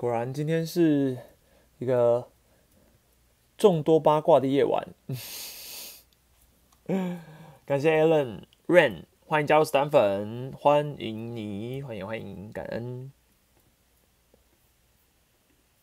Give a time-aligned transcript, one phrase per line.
[0.00, 1.18] 果然今天是
[1.76, 2.30] 一个
[3.58, 4.88] 众多八卦的夜晚。
[7.66, 13.12] 感谢 Alan Rain，欢迎加入死党粉，欢迎你，欢迎欢迎，感恩。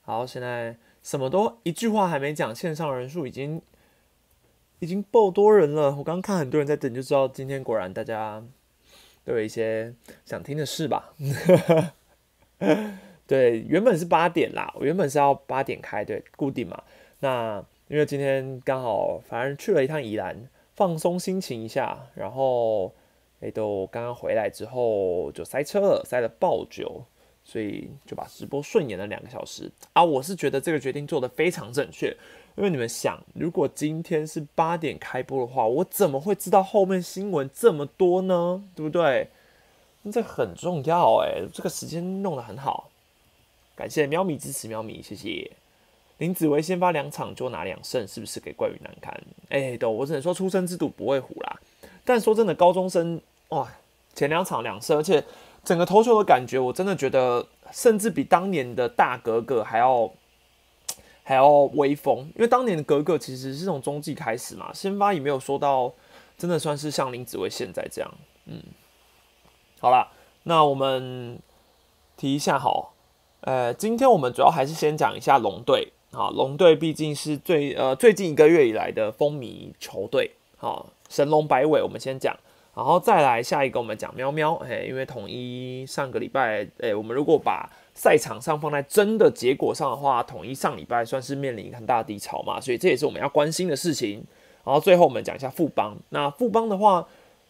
[0.02, 3.62] 好，现在什么都一句话还没讲，线上人数已经
[4.80, 5.96] 已经爆多人了。
[5.98, 8.44] 我刚看很多人在等，就知道今天果然大家
[9.24, 9.94] 都有一些
[10.26, 11.14] 想听的事吧。
[13.28, 16.82] 对，原本是八点啦，我原本是要八点开，对，固定嘛。
[17.20, 22.94] 那因为今天刚好，反正去了一趟宜兰，放松心情一下，然后
[23.42, 27.04] 诶，都刚刚回来之后就塞车了，塞了爆久，
[27.44, 30.04] 所以就把直播顺延了两个小时啊。
[30.04, 32.16] 我是觉得这个决定做得非常正确，
[32.56, 38.64] 因为你们想，如果今天是八点开播的话，我怎么会知道后面新闻这么多呢？
[38.74, 39.28] 对不对？
[40.10, 42.90] 这很重要哎，这个时间弄得很好。
[43.78, 45.52] 感谢喵咪支持喵咪，谢谢
[46.18, 49.14] 林子维先发两场就拿两胜，是不是给怪鱼难堪？
[49.50, 51.60] 哎，都我只能说出生之犊不会虎啦。
[52.04, 53.72] 但说真的，高中生哇，
[54.16, 55.24] 前两场两胜，而且
[55.64, 60.12] 整个投球的感觉，我真的觉得甚至比当年的大格格还要
[61.22, 62.22] 还要威风。
[62.36, 65.94] 因为当年的格格其实是从中继开始嘛，先发也没有说到
[66.36, 68.12] 真的算是像林子维现在这样。
[68.46, 68.60] 嗯，
[69.80, 70.08] 好啦，
[70.42, 71.38] 那我们
[72.16, 72.96] 提一下好。
[73.48, 82.36] 呃，今天我们主要还是先讲一下龙队啊，龙队毕竟是最呃最近一个月以来的风靡球队，好神龙摆尾，我们先讲，
[82.76, 94.22] 然后再来下一个我们讲喵喵，哎，因为统一上个礼拜，哎，我们如果把赛场上放在真的结果上的话，统一上礼拜算是面临很大的低潮嘛，所以这也是我们要关心的事情。
[94.66, 97.08] 然后最后我们讲一下富邦，那富邦的话，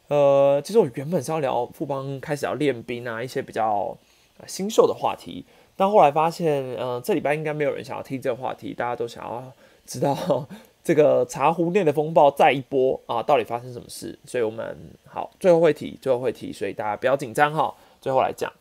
[0.09, 3.98] 呃，其实我原本是要聊富邦开始要练兵啊，一些比较
[4.45, 5.44] 新秀的话题。
[5.78, 9.44] 但后来发现，嗯，这礼拜应该没有人想要听这个话题，大家都想要
[9.86, 10.45] 知道
[10.83, 14.17] 这个茶壶内的风暴再一波啊，到底发生什么事？
[14.26, 17.71] 所以我们好，最后会提，最后会提，所以大家不要紧张哈。
[18.02, 18.52] 最后来讲，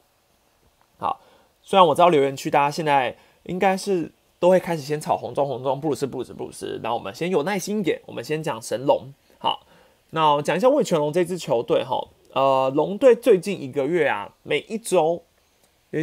[0.98, 1.18] 好，
[1.62, 9.14] 虽然我知道留言区大家现在应该是都会开始先炒红中红中布鲁斯布鲁斯布鲁斯，那我们先有耐心一点，我们先讲神龙。
[9.38, 9.66] 好，
[10.10, 15.22] 那讲一下魏全龙这支球队哈，呃，龙队最近一个月啊，每一周。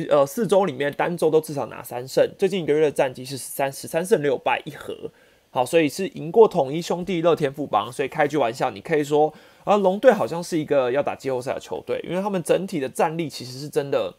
[0.09, 5.11] 呃，四周里面单周都至少拿三胜，最近一个月的战绩是三十三胜六败一和，
[5.51, 9.31] 好，所以是赢过统一兄弟、乐天富邦，所以开句玩笑，你可以说
[9.65, 14.11] 啊，龙队好像是一个要打季后赛的球队，因为他们整体的战力其实是真的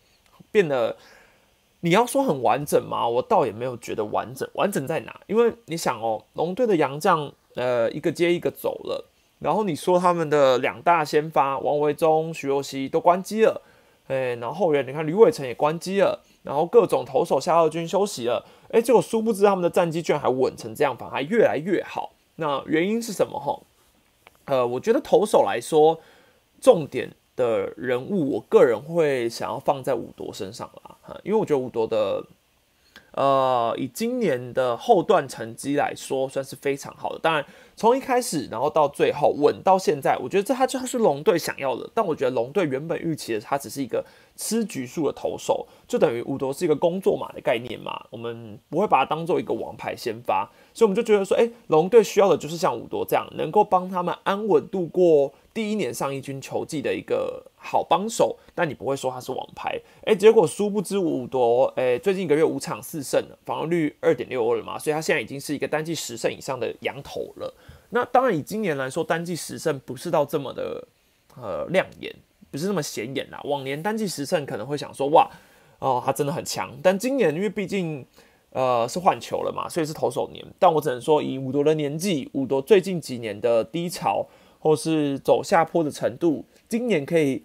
[0.52, 0.96] 变得，
[1.80, 3.08] 你要说很完整吗？
[3.08, 5.20] 我倒也没有觉得完整，完整在哪？
[5.26, 13.62] 因为你想哦，龙队的洋将呃一个接一个走了，然后你说他们的两大先发王维忠、徐若曦都关机了。
[14.06, 22.12] 哎，然后后援你看吕伟成也关机了，然后各种投手夏二军休息了，哎，结果殊不知他们的战绩居然还稳成这样，反而越来越好。
[22.36, 23.38] 那原因是什么？
[23.38, 23.60] 哈，
[24.44, 26.00] 呃，我觉得投手来说，
[26.60, 32.24] 重点的人物，我个人会想要放在五夺身上啦，哈，因为我觉得五夺的。
[33.16, 37.18] 呃，以今年的后段成绩来说，算是非常好的。
[37.20, 37.46] 当然，
[37.76, 41.90] 从一开始，然后到最后稳到现在，我觉得这他就是龙队想要的。
[41.92, 44.04] 但我觉得龙队原本预期的，他只是一个
[44.36, 48.04] 吃局数的投手，就等于五夺是一个工作码的概念嘛。
[48.10, 55.32] 我们不会把它当做一个王牌先发，所以我们就觉得说，哎，龙队需要的就是像五夺这样，能够帮他们安稳度过。
[55.54, 67.54] 第一年上一军球季的一个好帮手，但你不会说他是王牌，哎，结果殊不知五夺，哎，最近一个月五场四胜，防御率二点六二嘛，所以他现在已经是一个单季十胜以上的羊头了。
[67.90, 70.84] 那当然以今年来说，单季十胜不是到这么的
[71.40, 72.12] 呃亮眼，
[72.50, 73.40] 不是那么显眼啦。
[73.44, 75.30] 往年单季十胜可能会想说，哇，
[75.78, 76.76] 哦，他真的很强。
[76.82, 78.04] 但今年因为毕竟
[78.50, 80.44] 呃是换球了嘛，所以是投手年。
[80.58, 84.26] 但我只能说，以五夺的年纪，五夺最近几年的低潮。
[84.64, 87.44] 或是走下坡的程度，今年可以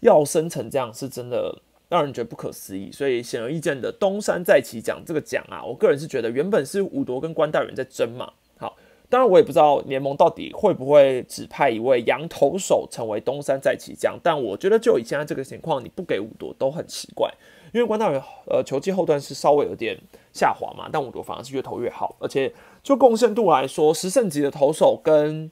[0.00, 1.60] 要升成这样，是真的
[1.90, 2.90] 让人觉得不可思议。
[2.90, 8.32] 所以显而易见的，东山再起奖这个奖啊，我个人是觉得原本是五夺跟关大人在争嘛。
[8.56, 8.74] 好，
[9.10, 17.30] 当然我也不知道联盟到底会不会指派一位羊投手成为东山再起奖，但我觉得就以现在这个情况，你不给五夺都很奇怪，
[17.74, 20.00] 因为关大人呃球技后段是稍微有点
[20.32, 22.50] 下滑嘛，但五夺反而是越投越好，而且
[22.82, 25.50] 就贡献度来说，十胜级的投手跟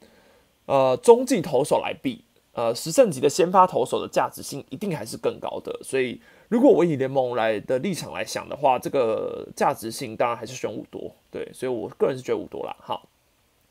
[0.67, 5.79] 呃，中继投手来比，呃，十胜级的先发投手的价值性一定还是更高的。
[5.83, 11.11] 所以，如果我以联盟来的立场来想的话，这个价值性当然还是选五多。
[11.31, 12.77] 对，所以我个人是觉得五多啦。
[12.81, 13.09] 好，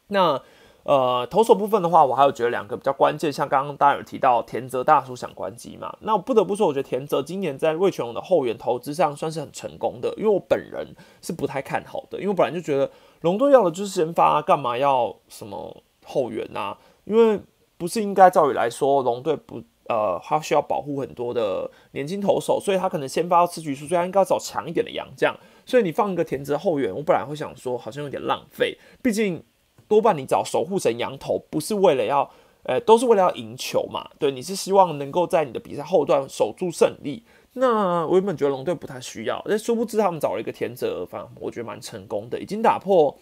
[0.08, 0.42] 那
[0.84, 12.90] 呃，投手部分的话，我还有觉得两个比较关键，像刚刚大家有提到田泽大叔想关机嘛，那我不得不说，我觉得田泽今年在魏全龙的后援投资上算是很成功的，因为我本人是不太看好的，因为我本来就觉得
[13.22, 16.75] 龙队要的就是先发，干嘛要什么后援呐？
[17.06, 17.40] 因为
[17.78, 25.36] 不是应该照理来说，龙队不呃，他需要保护很多的年轻投手，所以他可能先发到吃局数，所以他应该要找强一点的洋将，
[25.66, 29.44] 所以你放一个田泽后援，我本来会想说好像有点浪费， 毕竟。
[29.88, 32.31] 多半你找守护神羊头，不是为了要，
[32.63, 34.10] 呃，都是为了要赢球嘛。
[34.18, 37.25] 对，你是希望能够在你的比赛后段守住胜利。
[37.56, 43.13] 那我原本觉得龙队不太需要，但殊不知他们找了一个田泽，反正我觉得蛮成功的，已经打破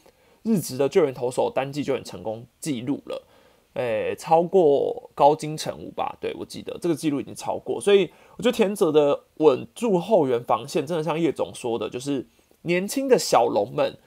[0.43, 3.25] 日职的救援投手单季救援成功记录了。
[3.73, 6.17] 诶，超过高金城武吧？
[6.19, 12.27] 对我记得这个记录已经超过，所以我觉得田泽的稳住后援防线，真的像叶总说的，就是
[12.63, 13.97] 年轻的小龙们。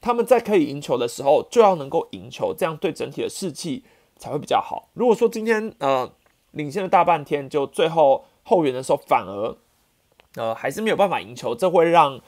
[0.00, 3.84] 他们在可以赢球的时候，就要能够赢球，这样对整体的士气
[4.16, 4.88] 才会比较好。
[4.94, 6.12] 如果说今天呃
[6.50, 9.56] 领先了大半天，就最后后援的时候反而
[10.34, 12.20] 呃还是没有办法赢球，这会让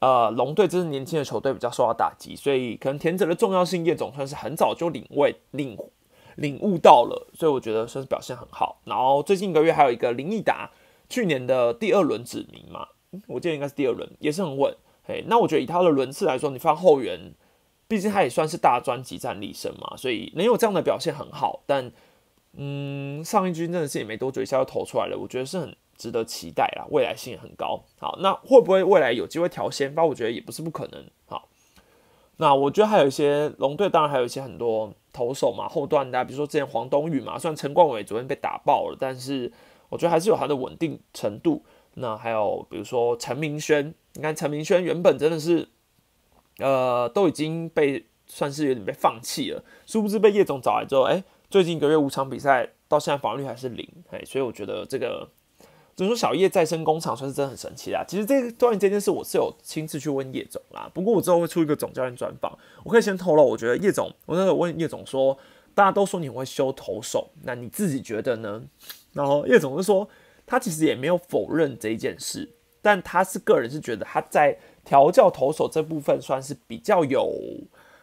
[0.00, 2.36] 呃龙队这支年轻的球队比较受到打击。
[2.36, 5.78] 所以可能田泽的重要性，叶总算是很早就领会领
[6.36, 8.80] 领悟到了，所以我觉得算是表现很好。
[8.84, 10.70] 然后最近一个月还有一个林毅达，
[11.08, 12.88] 去年的第二轮指名嘛，
[13.26, 14.74] 我记得应该是第二轮，也是很稳。
[15.06, 17.34] 哎，那我觉得以他的轮次来说，你放后援，
[17.88, 21.64] 毕竟他也算是大专级战力生嘛，所以能有这样的表现很好。
[21.66, 21.90] 但，
[22.56, 27.84] 嗯，上一军真的是也没多久一下就投出来了，我觉得是很值得期待啦，未来性很高。
[27.98, 30.02] 好，那会不会未来有机会调先发？
[30.02, 31.04] 我觉得也不是不可能。
[31.26, 31.48] 好，
[32.38, 39.52] 那我觉得还有一些龙队，当然还有一些很多投手嘛，后段的，比如说之前黄东宇嘛，虽然陈冠伟昨天被打爆了，但是
[39.90, 41.62] 我觉得还是有他的稳定程度。
[41.94, 43.94] 那还有比如说陈明轩。
[44.14, 45.68] 你看陈明轩原本真的是，
[46.58, 55.28] 呃，都已经被算是有点被放弃了，殊不知被叶总找来之后，哎，最近一个月五场比赛到现在防御率还是零，哎，所以我觉得这个，
[56.00, 58.02] 就是说小叶再生工厂算是真的很神奇啦。
[58.08, 65.36] 其实这个关于这件事，我是有亲自去问叶总啦，不过我之后会出一个总教练专访，我可以先透露，我觉得叶总，我那时候问叶总说，
[65.74, 68.62] 大家都说你会修投手，那你自己觉得呢？
[69.12, 70.08] 然后叶总就说，
[70.46, 72.48] 他其实也没有否认这一件事。
[72.80, 77.30] 但他是个人是觉得他在调教投手这部分算是比较有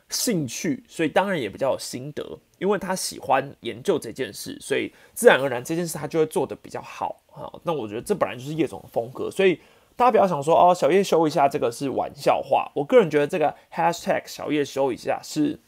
[0.09, 2.23] 兴趣，所以当然也比较有心得，
[2.59, 7.51] 因为他喜欢研究这件事，所以自然而然这件事他就会做得比较好啊。
[7.63, 9.59] 那我觉得这本来就是叶总的风格，所以
[9.95, 12.71] 大家不要想说哦，小叶修一下这个是玩笑话。
[12.73, 15.59] 我个人觉得这个 hashtag 小叶修一下是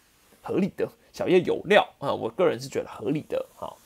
[0.42, 3.46] 合理的，小叶有料啊，我个人是觉得合理的。
[3.56, 3.78] 好，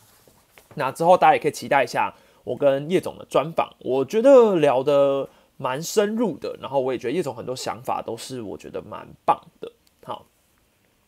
[0.75, 2.13] 那之后大家也可以期待一下。
[2.45, 9.71] 我跟叶总的专访，我觉得聊得蛮深入的，然后我也觉得叶总很多想法都是我觉得蛮棒的。
[10.03, 10.25] 好，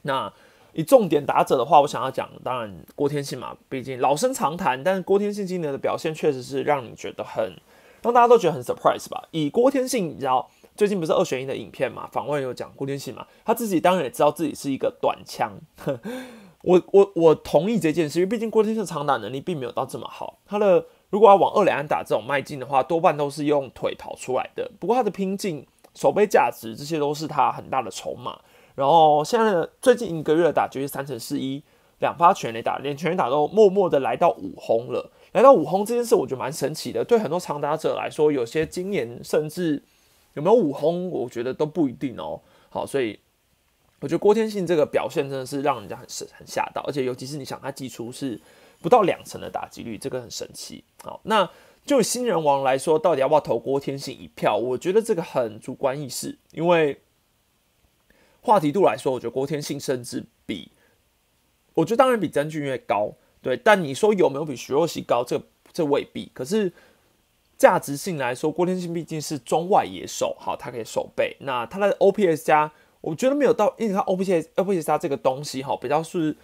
[0.06, 0.32] 那
[0.74, 7.56] 以重点打者的话，我想要讲，当然郭天信嘛，毕竟老生常谈，但是郭天信今年的表现确实是让你觉得很，
[8.02, 9.28] 让大家都觉得很 surprise 吧。
[9.32, 15.52] 以郭天信，你知道最近不是二选一的影片嘛，访问有讲郭天信嘛，他自己当然也知道自己是一个短枪。
[16.64, 20.86] 我我我同意这件事，因为毕竟郭天信长打能力并没有到这么好，他的。
[21.12, 24.70] 如果要往二两安打这种迈进的话，多半都是用腿跑出来的。
[24.80, 28.38] 不过他的拼劲、守备价值，这些都是他很大的筹码。
[28.76, 31.64] 然后现在最近一个月的打就是三成四一，
[32.00, 35.12] 两发全垒打，连全垒打都默默的来到五轰了。
[35.32, 37.04] 来到五轰这件事，我觉得蛮神奇的。
[37.04, 39.82] 对很多长打者来说，有些今年甚至
[40.34, 42.42] 有没有五轰，我觉得都不一定哦。
[42.70, 43.20] 好，所以
[44.02, 48.40] 我觉得郭天信这个表现真的是让人家很神很吓到，而且尤其是你想他寄出是。
[48.82, 50.84] 不到两成的打击率，这个很神奇。
[51.02, 51.50] 好，那
[51.86, 54.56] 就新人王来说，到底要不要投郭天信一票？
[54.56, 57.02] 我觉得这个很主观意识，因为
[58.46, 60.72] 话题度来说，我觉得郭天信甚至比，
[61.74, 63.12] 我觉得当然比曾俊岳高，
[63.42, 63.58] 对。
[63.58, 65.24] 但你说有没有比徐若曦高？
[65.24, 65.42] 这
[65.74, 66.32] 这未必。
[66.34, 66.72] 可是
[67.58, 71.36] 价值性来说，郭天信毕竟是中外野手，好，他可以守备。
[71.40, 72.72] 那他的 OPS 加，
[73.02, 76.38] 我觉得没有到，因为他 OPS OPS 加这个东西，哈，比较是。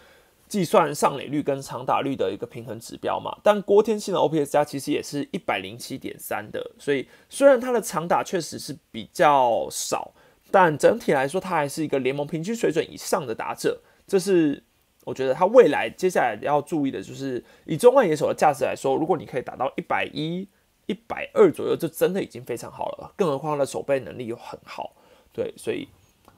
[0.52, 10.12] 计算上垒率跟长打率的一个平衡指标嘛，但郭天信的 OPS 加其实也是一百零七点三的，所以虽然他的长打确实是比较少，
[10.52, 13.82] 但整体来说他还是一个联盟平均水准以上的打者。
[14.06, 14.62] 这是
[15.06, 20.48] 我觉得他未来接下来要注意的，就是以中外野手的价值来说，如果你可以达到一百一、
[20.88, 23.14] 一百二左右，就真的已经非常好了。
[23.16, 24.96] 更何况他的守备能力又很好，
[25.32, 25.88] 对，所以。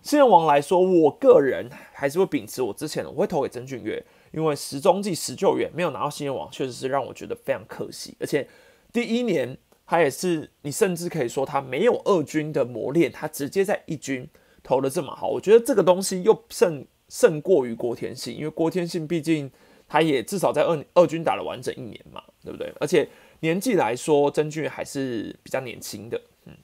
[0.01, 8.13] 新人王来说，我个人还是会秉持我之前的，我会投给曾俊岳，因为十中计十救援没有拿到新人王，确实是让我觉得非常可惜。
[8.19, 8.45] 而且
[8.91, 9.57] 第一年
[9.93, 14.27] 他也是，你甚至可以说他没有二军的磨练，他直接在一军
[14.63, 19.51] 投的这么好，我觉得这个东西又胜胜过于郭天信，因为郭天信毕竟
[19.87, 22.73] 他也至少在二二军打了完整一年嘛，对不对？
[22.79, 23.07] 而且
[23.41, 26.55] 年纪来说，曾俊还是比较年轻的，嗯，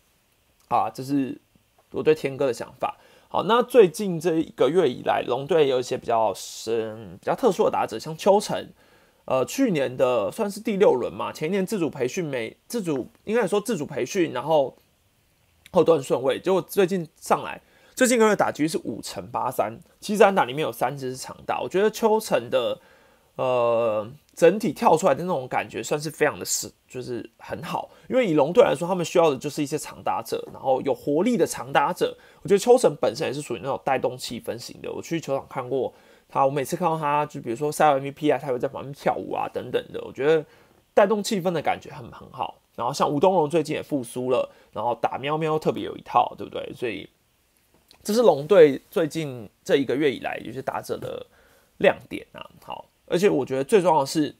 [0.69, 1.39] 啊，这是
[1.91, 2.98] 我对天哥的想法。
[3.27, 8.69] 好，那最近这一个月以来，龙队有一些比较深、比较特殊的打者，像邱成，
[9.29, 14.75] 呃，去年的算是第六轮嘛，前一年自主培训没自主，应该说自主培训，然后
[15.71, 17.62] 后段顺位，结果最近上来，
[17.93, 22.81] 最近个月打局是五乘八三，七三打里面有三支是长打，我觉得邱成的
[23.36, 32.17] 呃整体跳出来的那种感觉算是非常的实，就是很好，因为以龙队来说，他们需要的就是一些长打者，然后有活力的长打者。
[32.41, 34.91] 我觉得秋成本身也是属于那种带动气氛型的。
[34.91, 35.93] 我去球场看过
[36.29, 40.00] 他，我每次看到他，就比如说赛 MVP 啊，他会在旁边跳舞啊等等的。
[40.05, 40.45] 我觉得
[40.93, 42.62] 带动气氛的感觉很很好。
[42.75, 46.71] 然后像吴东荣最近也复苏了，然后打喵喵特别有一套，对不对？
[46.75, 47.09] 所以
[48.03, 51.25] 这是龙队最近这一个月以来有些打者的
[51.79, 52.50] 亮点啊。
[52.63, 54.36] 好，而且我觉得最重要的是，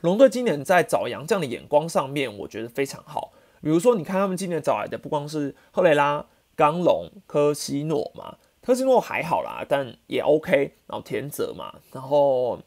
[0.00, 3.32] 龙队今年在找杨将的眼光上面，我觉得非常好。
[3.60, 6.26] 比如说，你看他们今年找来的不光是赫雷拉。
[6.56, 10.74] 刚龙、科西诺嘛，科西诺还好啦，但也 OK。
[10.86, 12.58] 然后田泽嘛，然后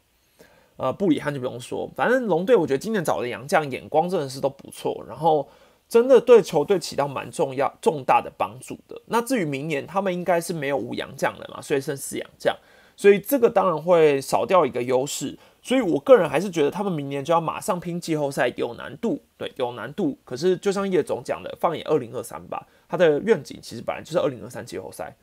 [0.76, 5.48] 呃布里汉就不用说，反正龙队我觉得今年找的洋将眼光真的是都不错，然后
[5.88, 9.00] 真的对球队起到蛮重要、重大的帮助的。
[9.06, 12.56] 那至于明年他们应该是没有五洋将了嘛，所以剩四洋将，
[12.96, 15.36] 所以这个当然会少掉一个优势。
[15.60, 20.16] 所以我个人还是觉得他们明年就要马上拼季后赛有难度，对，有难度。
[20.24, 22.66] 可是就像叶总讲的，放眼二零二三吧。
[22.88, 25.14] 他的愿景其实本来就是二零二三季后赛。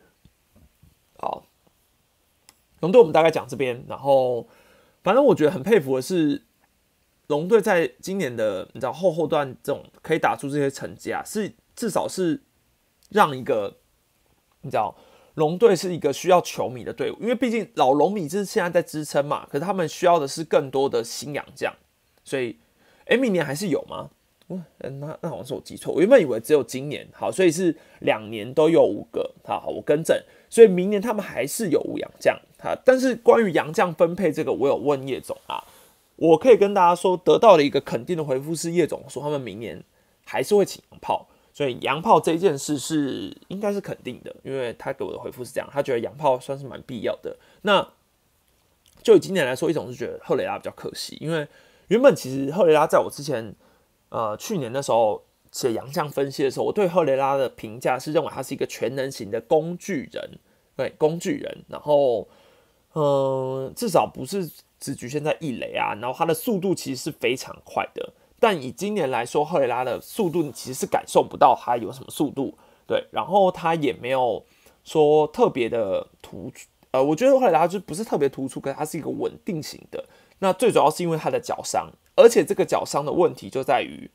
[1.18, 1.46] 好，
[2.82, 4.48] 龙队我们大概讲这边，然后
[5.04, 6.44] 反正我觉得很佩服的是，
[7.28, 12.42] 龙队在今年的你知道后后段这种可以打出这些成绩啊，是至少是
[13.10, 13.78] 让一个
[14.62, 14.96] 你知道
[15.36, 21.74] 龙队是一个需要球迷的队伍，因为毕竟老龙迷是现在在支撑嘛，可是他们需要的是更多的新洋将，
[22.24, 22.58] 所以
[23.06, 24.10] 哎，明年还是有吗？
[24.48, 24.64] 嗯，
[25.00, 30.16] 那那好像是我记错，我原本以为只有今年，好，所以是两年都有五个，好好，我更正，
[30.50, 35.64] 所以明年他们还是有五洋将，哈，但是关于洋将分配这个，我有问叶总啊，
[36.16, 39.84] 我可以跟大家说，得到了一个肯定的回复是叶总说他们明年
[40.26, 47.36] 还是会请洋炮，所以洋炮这件事是应该是肯定的，因为他给我的回复是这样，他觉得洋炮算是蛮必要的。
[47.62, 47.88] 那
[49.04, 51.48] 就以今年来说，一种是觉得赫雷拉比较可惜，因为
[51.90, 53.56] 原本其实赫雷拉在我之前。
[54.10, 55.22] 呃，去年的时候
[55.56, 60.38] 写洋相分析的时候，我对赫雷拉的评价是认为他是一个全能型的工具人，
[60.76, 61.64] 对，工具人。
[61.70, 62.28] 然后，
[62.94, 65.96] 嗯，至少不是只局限在一垒啊。
[65.96, 73.08] 然后他的速度其实是非常快的，但以今年来说，赫雷拉的速度你其实是感受不到他有什么速度，对。
[73.12, 74.44] 然后他也没有
[74.84, 80.04] 说特别的突出，呃，我觉得赫雷拉就不是特别突出，可是他是一个稳定型的。
[80.40, 81.90] 那最主要是因为他的脚伤。
[82.18, 84.12] 而且这个脚伤的问题就在于，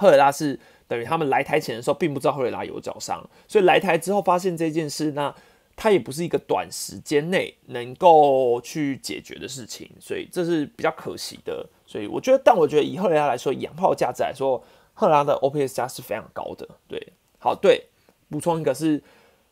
[0.00, 5.34] 赫雷拉是等于他们来台前的时候并不知道赫雷拉有脚伤，所以来台之后发现这件事，那
[5.76, 11.68] 他也不是一个短时间内能够去解决的事情，所以这是比较可惜的。
[11.86, 14.64] 所以我觉得，但我觉得以赫雷拉来说，养炮价值来说，
[14.94, 16.66] 赫雷拉的 OPS 加是非常高的。
[16.88, 17.88] 对，好，对，
[18.30, 19.02] 补充一个是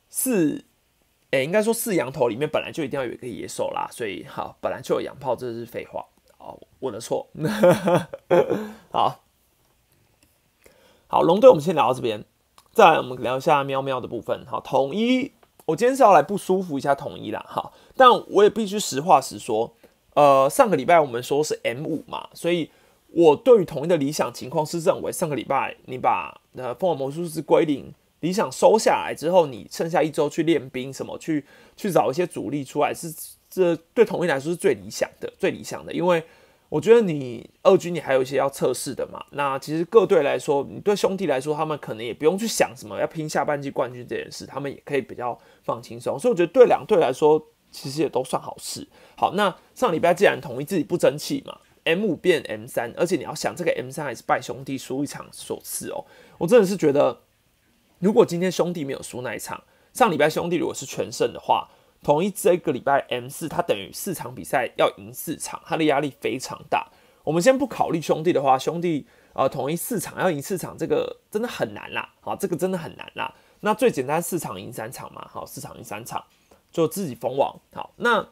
[0.08, 0.64] 四，
[1.32, 6.04] 诶，应该说四羊头里面本来就一定要有一个野手啦，所以好，本来就有养炮，这是废话。
[6.38, 7.28] 好我的错，
[8.90, 9.24] 好
[11.10, 12.22] 好龙队，我们先聊到这边，
[12.74, 14.44] 再来我们聊一下喵喵的部分。
[14.46, 15.32] 好，统一，
[15.64, 19.72] 我今天是要来不舒服一下统一啦，哈，但我也必须实话实说，
[20.12, 22.70] 呃，上个礼拜我们说是 M 五嘛，所以
[23.06, 31.42] 我对于统一的理想情况是认为，上个礼拜你把呃凤凰魔术师归零，理想收下来之后，你剩下一周去练兵，什么去
[31.74, 33.10] 去找一些主力出来，是
[33.48, 36.22] 这对统一来说是最理想的，最理想的，因为。
[36.68, 39.24] 我觉得你二军你还有一些要测试的嘛。
[39.30, 46.18] 那其实各队来说，你对兄弟来说，他们可能也不用去想什么要拼下半季冠军这件事，他们也可以比较放轻松。
[46.18, 48.86] 所以我觉得对两队来说，其实也都算好事。
[49.16, 56.04] 好，那上礼拜既然统一自己不争气嘛，M 五变 M 三，而且你要想这个 M 三还是拜兄弟输一场所赐哦。
[56.36, 57.20] 我真的是觉得，
[57.98, 61.70] 如果今天兄弟没有输那一场，上礼拜兄弟如果是全胜的话。
[62.02, 66.86] 统一这个礼拜 M 四，他等于四场比赛要赢四场，他的压力非常大。
[67.24, 72.14] 我们先不考虑兄弟的话，兄弟呃统一四场要赢四场，这个真的很难啦。
[72.20, 73.34] 好，这个真的很难啦。
[73.60, 76.24] 那最简单四场赢三场嘛，好，四场赢三场
[76.70, 77.54] 就自己封王。
[77.74, 78.28] 好，那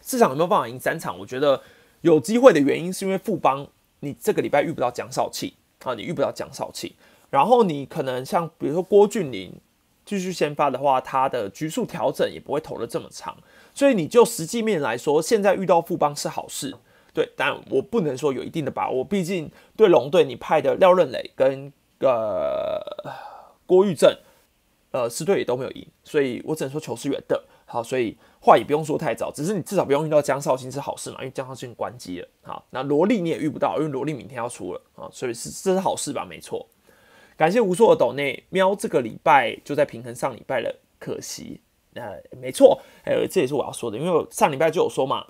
[0.00, 1.16] 四场有没有办法赢三场？
[1.18, 1.62] 我觉得
[2.00, 3.66] 有机会的原因是因为富邦
[4.00, 5.54] 你这个礼拜遇不到江少庆
[5.84, 6.92] 啊，你遇不到江少庆，
[7.30, 9.54] 然后你可能像比如说郭俊霖。
[10.04, 13.36] 继续先发的话，他的局数调整也不会投的这么长。
[13.74, 16.74] 所以你就实际面来说，现在遇到富邦是好事，
[17.12, 22.80] 对，但我不能说有一定的把握，毕竟对龙队你派的廖任磊跟呃
[23.66, 24.16] 郭玉正，
[24.92, 27.42] 呃四队也都没有赢，所以我只能说球是圆的。
[27.66, 32.28] 好，所以话也不用说太早，只是你至少不用遇到江绍兴是好事嘛，因为江绍兴关机了。
[32.42, 36.24] 好，那罗莉你也遇不到，因为罗莉明天要出了啊，所以是这是好事吧？
[36.24, 36.64] 没错。
[37.36, 41.60] 感谢无数的抖内喵，这个礼拜就在平衡上礼拜了，可惜，
[41.94, 45.26] 呃，没错，还有这也是我要说的，因为我上礼拜就有说嘛，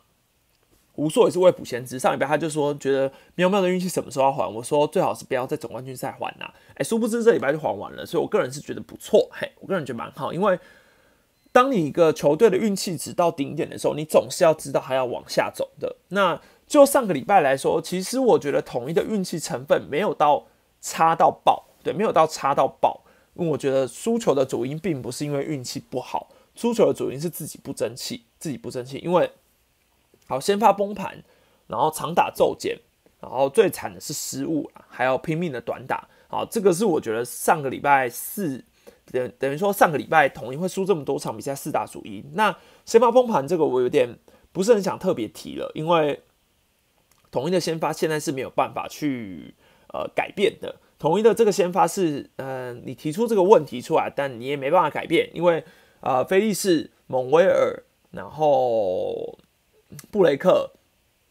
[0.96, 10.58] 无数也是未卜先知，上礼拜他就说觉得喵喵的运气什么时候要还，我说最好是不要在总冠军赛还呐，哎，殊不知这礼拜就还完了，所以我个人是觉得不错，嘿，我个人觉得蛮好，因为
[11.52, 15.96] 当你一个球队的运气值到顶点的时候，你总是要知道还要往下走的。
[16.08, 20.46] 那就上个礼拜来说，其实我觉得统一的运气成分没有到
[20.80, 21.64] 差到爆。
[21.84, 23.02] 对，没有到差到爆，
[23.34, 28.98] 因为我觉得输球的主因并不是因为运气不好，输球的主因是自己不争气，自己不争气。
[28.98, 29.30] 因为
[30.26, 31.22] 好先发崩盘，
[31.66, 32.78] 然后长打骤减，
[33.20, 36.08] 然后最惨的是失误还要拼命的短打。
[36.28, 38.64] 好，这个是我觉得上个礼拜四
[39.12, 42.24] 等等于说上个礼拜统一会输这么多场比赛四大主因。
[42.32, 44.18] 那先发崩盘这个我有点
[44.50, 46.22] 不是很想特别提了，因为
[47.30, 49.54] 统一的先发现在是没有办法去
[49.92, 50.76] 呃改变的。
[51.04, 55.62] 统一的这个先发是，嗯，你提出这个问题出来，但你也没办法改变，因为，
[56.00, 57.82] 呃，菲利士、蒙威尔，
[58.12, 59.38] 然后
[60.11, 60.70] 布雷克、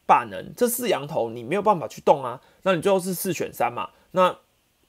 [0.05, 2.39] 霸能这四羊头，你没有办法去动啊。
[2.61, 3.89] 那你最后是四选三嘛？
[4.11, 4.37] 那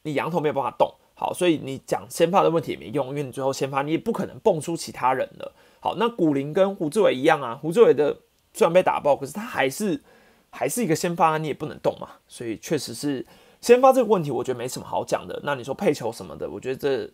[0.02, 5.54] 你羊头没有办法动，好，所以你讲先发的问题也没用，因为你最后先发你也不可能蹦出其他人了。
[5.80, 8.18] 好，那古林跟胡志伟一样啊，胡志伟的
[8.52, 10.02] 虽然被打爆，可是他还是
[10.50, 13.24] 还是一个先发，你也不能动嘛，所以确实是。
[13.64, 15.40] 先发这个问题，我觉得没什么好讲的。
[15.42, 17.10] 那你说配球什么的，我觉得这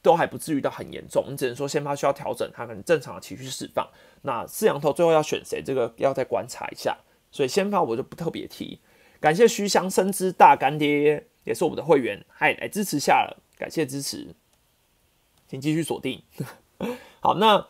[0.00, 1.24] 都还不至于到很严重。
[1.28, 3.88] 你只能说先发需要调整，他可能正常的情绪释放。
[4.22, 6.96] 那四羊头最后要选谁，这个要再观察一下。
[7.32, 8.78] 所以先发我就不特别提。
[9.18, 14.28] 感谢徐翔深知大干爹，也是我们的会员，嗨，来支持下了，感谢支持，
[15.48, 16.22] 请继续锁定。
[17.18, 17.66] 好，那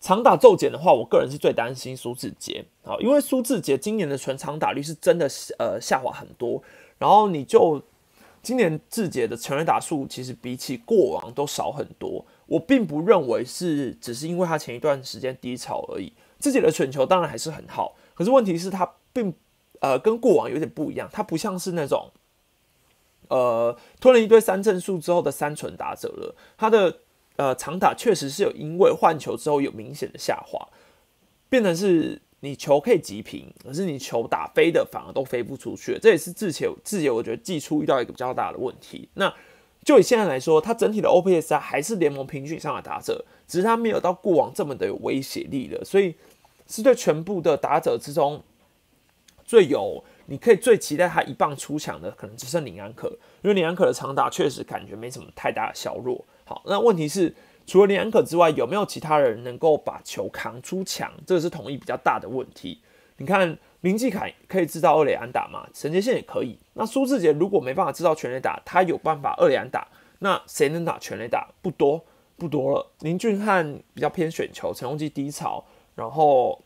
[0.00, 2.64] 长打骤减的话，我个人是最担心苏志杰。
[2.82, 6.62] 好，因为苏志杰今年的纯长打率是真的呃下滑很多。
[7.02, 7.82] 然后你就
[8.44, 16.12] 今年志杰的成人打数其实比起过往都少很多，我并不认为是只是因为他前一段时间低潮而已。
[16.38, 19.34] 志杰的选球当然还是很好，可是问题是他并
[19.80, 22.12] 呃跟过往有点不一样，他不像是那种
[23.26, 26.98] 呃吞了一堆三振数之后的三纯打者了，他的
[27.34, 30.68] 呃长打确实是有因为换球之后有明显的下滑，
[31.50, 32.22] 变成是。
[32.44, 39.08] 你球可以急平，可是你球打飞的反而都飞不出去，这也是志杰志杰我觉得季初遇到一个比较大的问题。
[39.14, 39.32] 那
[39.84, 45.84] 就以现在来说，他整体的 OPS 还是联盟平均上的打者，只是他没有到过往这么的有威胁力了。
[45.84, 46.16] 所以
[46.66, 48.42] 是对全部的打者之中
[49.44, 53.06] 最有你可以最期待他一棒出墙的，可能只剩林安可，
[53.42, 56.24] 因为林安可的长打确实感觉没什么太大的削弱。
[56.44, 57.32] 好，那问题是。
[57.66, 61.12] 除了林安可之外，有没有其他人能够把球扛出墙？
[61.26, 62.80] 这个是统一比较大的问题。
[63.18, 65.66] 你看林继凯可以制造二垒安打吗？
[65.72, 66.58] 陈杰宪也可以。
[66.74, 69.86] 那苏志杰如果没办法制造全垒打，他有办法二垒安打，
[70.18, 71.48] 那谁能打全垒打？
[71.62, 72.04] 不多，
[72.36, 72.90] 不多了。
[73.00, 76.60] 林俊汉比较偏选球，陈宏基低潮，然后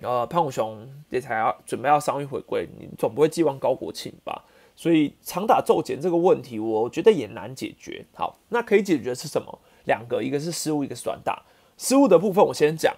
[0.00, 4.44] 呃潘武雄也才要准备要伤愈回归，你总不会寄望高国庆吧？
[4.76, 8.04] 所以长打骤减这个问题，我觉得也难解决。
[8.14, 9.58] 好，那可以解决是什么？
[9.88, 11.44] 两个，一个是失误，一个是短打。
[11.76, 12.94] 失误的部分我先讲。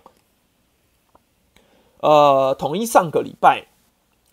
[2.00, 3.68] 呃，统一上个礼拜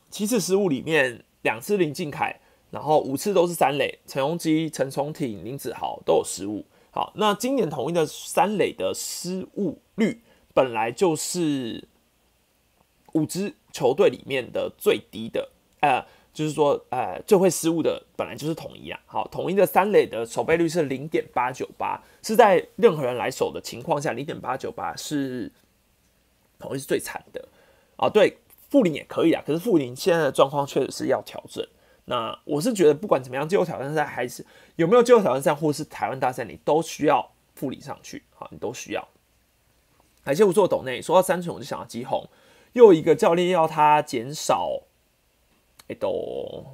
[0.10, 2.40] 七次失误里面，两次林敬凯，
[2.72, 6.66] 然后五次都是三垒，陈荣基、陈崇挺、林子豪都有失误。
[6.92, 10.22] 好，那今年统一的三垒的失误率
[10.54, 11.88] 本来就是
[13.14, 16.04] 五支球队里面的最低的，呃。
[16.38, 19.00] 就是说，呃，最会失误的本来就是统一啊。
[19.08, 25.52] 好，统一的三垒的守备率是零点八九八，是在任何人来守的情况下，零点八九八是
[26.60, 27.44] 统一是最惨的
[27.96, 28.08] 啊。
[28.08, 28.38] 对，
[28.70, 31.68] 富林也可以啊，可是富林现在的状况确实是要调整。
[32.06, 34.46] 那我是觉得，不管怎么样，季后挑战赛还是
[34.76, 39.08] 有没有季后挑战赛，或是台湾大赛，你都需要富林上去，好，你都需要。
[40.24, 42.30] 感谢我做斗内说到三重，我就想到基宏，
[42.74, 44.84] 又一个教练要他减少。
[45.88, 46.66] 哎，都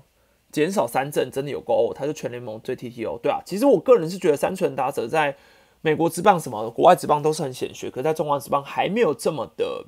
[0.51, 3.41] 减少三振真的有够，他是全联盟最 TTO，对啊。
[3.45, 5.35] 其实我个人是觉得三纯打者在
[5.81, 9.87] 美国职棒什么国外职棒都是很显学，可在中华职棒还没有这么的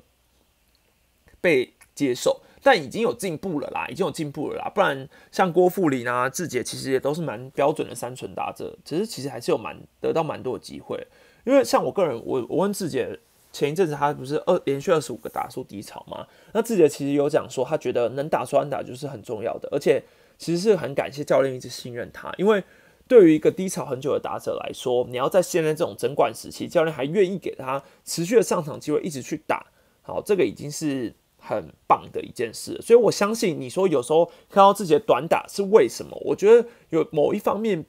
[1.40, 2.42] 被接受。
[2.62, 4.68] 但已经有进步了啦，已经有进步了啦。
[4.74, 11.06] 不然像郭富林啊、志杰，其实也都是蛮标准的三纯打者，只是其实还是有蛮得到蛮多的机会。
[11.44, 13.20] 因为像我个人，我我问志杰，
[13.56, 16.26] 前一阵子他不是二连续二十五个打出低潮吗？
[16.52, 20.02] 那志杰其实有讲说，他觉得能打出安打就是很重要的，而且
[20.36, 22.62] 其实是很感谢教练一直信任他，因为
[23.08, 29.66] 对于一个低潮很久的打者来说，你要在现在这种整管时期，教练还愿意给他持续的上场机会，一直去打，
[30.02, 31.14] 好，这个已经是。
[31.38, 36.20] 很棒的一件事，所以我相信你说有时候看到自己的短打是为什么？
[36.24, 37.84] 我觉得有某一方面，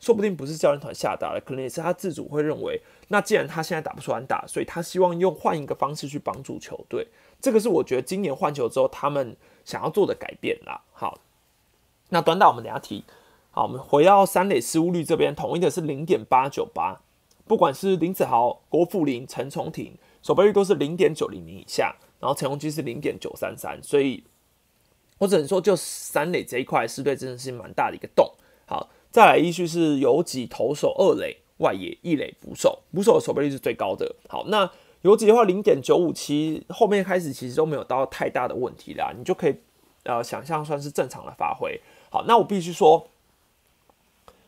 [0.00, 7.06] 说不定不是教练团下达的，可能也是他自主会认为，那既然他现在打不出来打，所以他希望用换一个方式去帮助球队。
[7.40, 10.80] 这个是我觉得今年换球之后他们想要做的改变啦。
[10.92, 11.20] 好，
[12.08, 13.04] 那短打我们等下提。
[13.50, 17.00] 好，我们回到三垒失误率这边，统一的是零点八九八，
[17.46, 21.96] 不管是林子豪、郭富林、陈崇廷，守备率都是零点九零零以下。
[22.20, 24.22] 然后陈宏基是零点九三三，所以
[25.16, 28.30] 我只能说，就三垒这一块，是对真的是蛮大的一个洞。
[28.66, 34.14] 好，再来依序是游击投手二垒外野一垒捕手，捕手的守备率是最高的。
[34.28, 34.70] 好，那
[35.02, 39.56] 游击的话零点九五七，后面开始其实都没有到太大的问题啦，你就可以
[40.04, 41.80] 呃想象算是正常的发挥。
[42.10, 43.08] 好，那我必须说，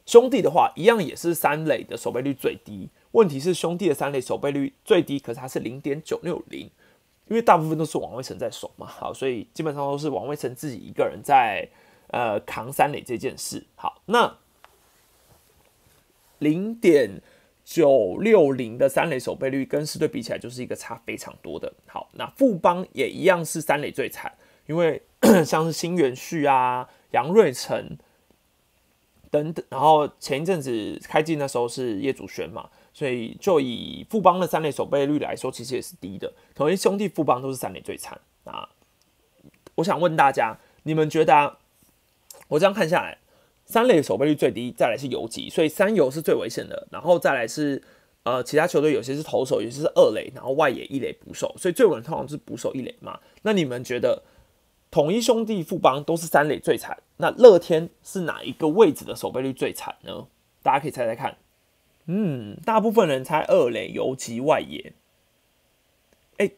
[0.07, 6.71] 兄弟的话一样也是三垒的守备率最低，问题是兄弟的三垒守备率最低，可是它是零点九六零。
[7.29, 11.67] 因为大部分都是王威成在守嘛，好，所以基本上都是王威成自己一个人在
[12.09, 13.65] 呃扛三垒这件事。
[13.75, 14.37] 好，那
[16.43, 17.23] 零点
[17.65, 21.73] 九六零的三垒守备率跟四队比起来，就是一个差非常多的。
[21.87, 24.33] 好，那富邦也一样是三垒最惨，
[24.67, 25.03] 因为
[25.47, 27.97] 像是新元旭啊、杨瑞成
[29.31, 32.69] 等等，然后前一阵子开季那时候是业主选嘛。
[32.95, 36.31] 所以，就以富邦的三垒守备率来说，其实也是低的。
[36.55, 38.69] 同一兄弟富邦都是三垒最惨啊！
[39.77, 41.57] 我想问大家，你们觉得？
[42.49, 43.17] 我这样看下来，
[43.73, 46.87] 三垒守备率最低，再来是游击，所以三游是最危险的。
[46.91, 47.83] 然后再来是
[48.25, 53.19] 呃，其他球队有些是投手，有些是二垒，然后外野一垒捕手，所以最稳通常是捕手一垒嘛。
[53.41, 54.23] 那你们觉得，
[54.91, 60.27] 统一兄弟富邦都是三垒最惨，那乐天是哪一个位置的守备率最惨呢？
[60.63, 61.39] 大家可以猜猜看。
[62.07, 64.93] 嗯，大部分人猜二垒游击外野。
[66.37, 66.51] 哎，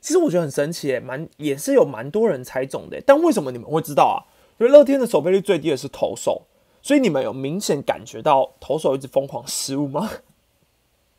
[0.00, 3.02] 其实我觉得很神奇，蛮也是有蛮多人猜中的。
[3.04, 4.16] 但为什么你们会知道啊？
[4.58, 6.42] 因为乐天的守备率最低的是投手，
[6.82, 10.10] 所以你们有明显感觉到投手一直疯狂失误吗？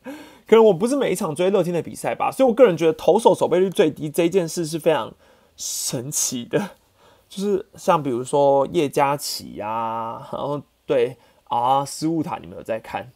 [0.47, 5.13] 可能我不是每一场追乐天的比赛吧，所以我个人觉得投手守备率最低这件事是非常
[5.57, 6.71] 神奇的。
[7.27, 13.11] 就是像比如说叶嘉琪呀，然后对啊，失误塔你们有在看？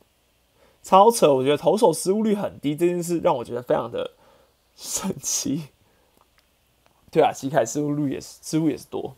[0.82, 1.32] 超扯！
[1.32, 4.12] 我觉得投手失误率很低这件事让我觉得非常的
[4.75, 5.65] 神奇。
[7.12, 9.15] 对啊，西凯失误率也是失误也是多，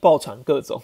[0.00, 0.82] 爆传各种，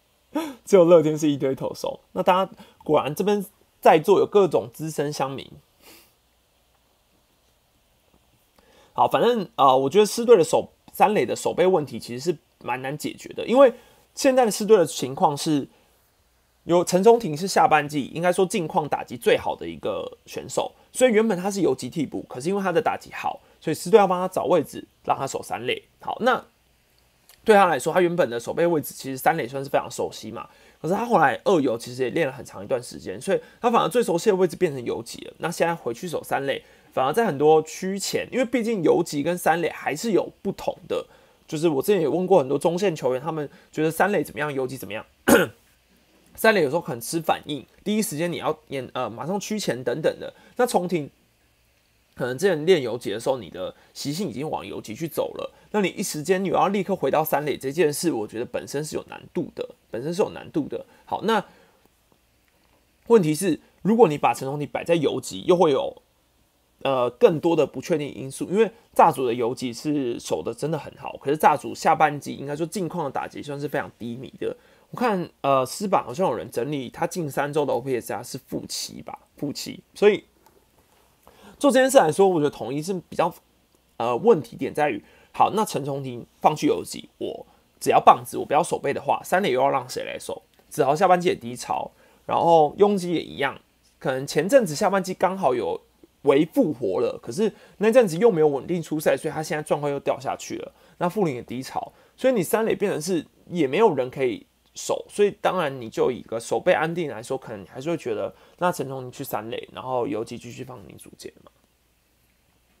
[0.64, 2.00] 只有乐天是一堆投手。
[2.12, 2.52] 那大家
[2.84, 3.44] 果然这边
[3.80, 5.50] 在座有各种资深乡民。
[8.92, 13.72] 好，反正啊，我觉得师队的守三垒的守备问题其实是蛮难解决的，因为
[14.14, 15.68] 现在的师队的情况是。
[16.64, 25.80] 有陈中庭是下半季应该说近况打击最好的一个选手，所以原本他是游击替补，可是因为他的打击好，所以师队要帮他找位置，让他守三垒。
[26.00, 26.44] 好，那
[27.46, 30.48] 对他来说，他原本的守备位置其实三垒算是非常熟悉嘛。
[30.82, 35.34] 可是他后来二游其实也练了很长一段时间，所以他反而最熟悉的位置变成游击了。
[35.38, 36.60] 那现在回去守三垒，
[36.92, 41.06] 反而在很多区前，因为毕竟游击跟三垒还是有不同的。
[41.46, 45.06] 就是我之前也问过很多中线球员，他们觉得三垒怎么样，游击怎么样。
[46.34, 50.34] 三垒有时候很吃反应，第一时间你要演呃马上区前等等的。
[50.56, 51.08] 那重庭
[52.16, 60.86] 可能之前练游击的时候，你的习性已经往游击去走了，那你一时间你要立刻回到三垒这件事，我觉得本身是有难度的，本身是有难度的。
[61.04, 61.44] 好，那
[63.08, 66.02] 问题是，如果你把陈重庭摆在游击，又会有
[66.84, 74.56] 呃更多的不确定因素，因为炸主的游击是守的真的很好，可是炸主下半季应该说近况的打击算是非常低迷的。
[74.90, 79.82] 我看呃，私板好像有人整理，他近三周的 OPS 啊是负七吧，负七。
[79.94, 80.24] 所以
[81.58, 83.32] 做这件事来说，我觉得统一是比较
[83.96, 87.46] 呃问题点在于，好，那陈崇廷放弃游击，我
[87.80, 90.42] 只要棒子，我不要守备的话，三垒又要让谁来守？
[90.68, 91.90] 子豪下半季也低潮，
[92.26, 93.58] 然后拥挤也一样，
[93.98, 95.80] 可能前阵子下半季刚好有
[96.22, 100.72] 为复活了，可是那阵子又没有稳定出赛，所以他现在状况又掉下去了。
[100.98, 104.46] 那富林也低潮，所以你三垒变成是也没有人可以。
[104.76, 111.50] 守，所以当然你就以一个守备安定来说，可能你还是会觉得，那陈崇你去三垒，然后游击继续放你主杰嘛。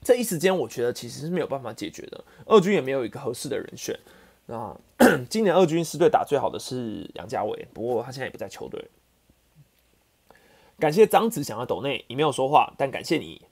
[0.02, 2.24] 这一时间我觉得其实是没有办法解决的。
[2.44, 3.98] 二军也没有一个合适的人选。
[4.46, 4.76] 那
[5.28, 8.88] 今年二军四队打最好的是杨家伟，不过他现在也不在球队。
[10.78, 13.42] 感谢张子祥的抖内，你没有说话，但感谢你。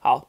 [0.00, 0.28] 好，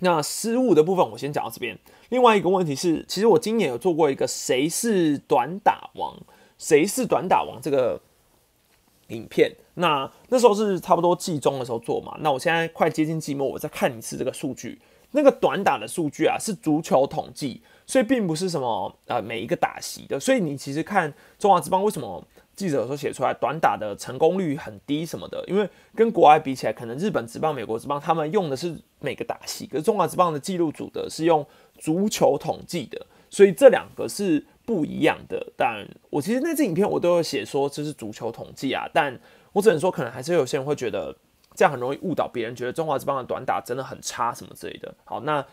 [0.00, 1.78] 那失误的部分我先讲到这边。
[2.10, 6.16] 另外一个问题是，其实我今年有做过一个谁是短打王，
[6.58, 8.00] 谁是短打王这个
[9.08, 9.54] 影片。
[9.74, 12.16] 那那时候是差不多季中的时候做嘛。
[12.20, 14.80] 那我现在快接近季末，我再看一次这个数据。
[15.12, 17.62] 那个短打的数据啊，是足球统计。
[17.86, 22.22] 所以并不是什么呃每一个打席的，所以你其实看中华职棒为什么
[22.58, 31.46] 记者说写出来短打的成功率很低什么的，因为跟国外比起来，可能日本职棒、美国职棒他们用的是每个打戏，可是中华职棒的记录组的是用
[31.78, 35.52] 足球统计的，所以这两个是不一样的。
[35.56, 39.16] 但我其实那支影片我都有写说这是足球统计啊，但
[39.52, 41.14] 我只能说可能还是有些人会觉得
[41.54, 44.92] 这样很容易误导别人，觉得中华职棒的短打真的很差什么之类的。
[45.04, 45.46] 好，那。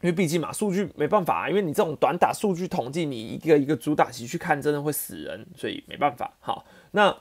[0.00, 6.32] 因为毕竟嘛，数据没办法啊，因为你这种短打数据统计，你一个一个主打席去看，真的会死人，所以没办法。
[6.38, 7.16] 好，那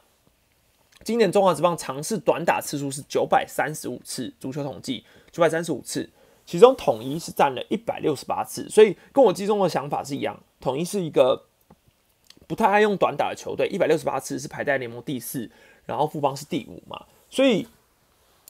[1.04, 6.08] 今年中华职棒尝试短打次数是九百三十五次，足球统计九百三十五次，
[6.46, 11.46] 其中统一是占了一百六十八次，所以跟我记中的想法是一样，统一是一个
[12.46, 15.50] 不太爱用短打的球队，一百六十八次是排在联盟第四，
[15.88, 17.68] 然后富邦是第五嘛，所以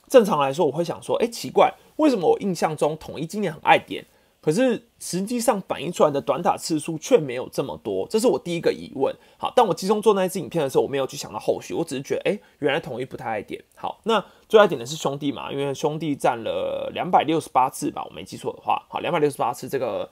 [0.10, 4.06] 正常来说，我会想说，哎，奇怪，为什么我印象中统一今年很爱点？
[4.48, 9.14] 可是实际上反映出来的短打次数却没有这么多，这是我第一个疑问。
[9.38, 13.62] 好，但我集中做那一支影片的时候，我没有去想到后续，我只是觉得，哎，原来统一不太爱点。
[13.76, 18.82] 好，那最爱点的是兄弟嘛，因为兄弟占了两百六十八次吧，我没记错的话。
[18.88, 20.10] 好，两百六十八次，这个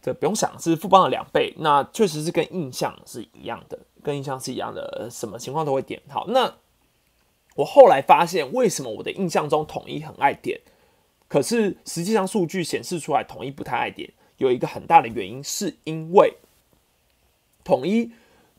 [0.00, 1.52] 这不用想，是富邦的两倍。
[1.58, 6.00] 那确实是跟印象是一样的，跟印象是一样的，什么情况都会点。
[6.08, 6.54] 好，那
[7.56, 10.62] 我后来发现，为什么我的印象中统一很爱点？
[11.26, 16.34] 可是实际上数据显示出来，统一不太爱点，有一个很大的原因，是因为
[17.64, 18.12] 统一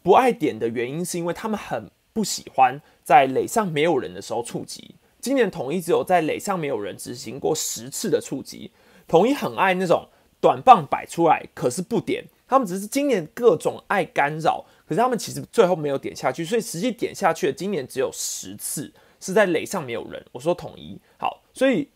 [0.03, 4.95] 不爱点的原因，是因为他们很不喜欢在垒上没有人的时候触及。
[5.21, 8.71] 今年统一只有在垒上没有人执行过十次的触及。
[9.07, 10.09] 统一很爱那种
[10.41, 20.25] 短棒摆出来，可是不点，他们只是今年各种爱干扰，可是他们其实最后没有点下去，所以实际点下去的今年只有十次是在垒上没有人。
[20.31, 21.87] 我说统一好，所以。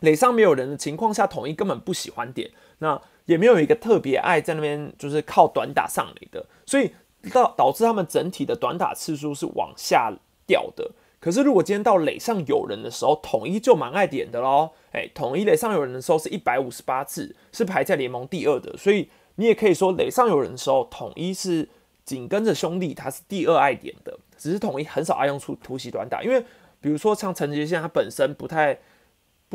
[0.00, 6.92] 垒上没有人的情况下，统一根本不喜欢点，那也没有一个特别爱在那边就是靠短打上垒的，所以
[7.32, 10.12] 导导致他们整体的短打次数是往下
[10.46, 10.92] 掉的。
[11.18, 14.70] 可是如果今天到垒上有人的时候，统一就蛮爱点的喽。
[14.92, 18.76] 哎，统一垒上有人的时候是一百五十八次，是排在联盟第二的。
[18.76, 21.68] 所以你也可以说垒上有人的时候，统一是
[22.04, 24.16] 紧跟着兄弟，他是第二爱点的。
[24.36, 26.44] 只是统一很少爱用出突袭短打，因为
[26.80, 28.78] 比如说像陈杰宪，他本身不太。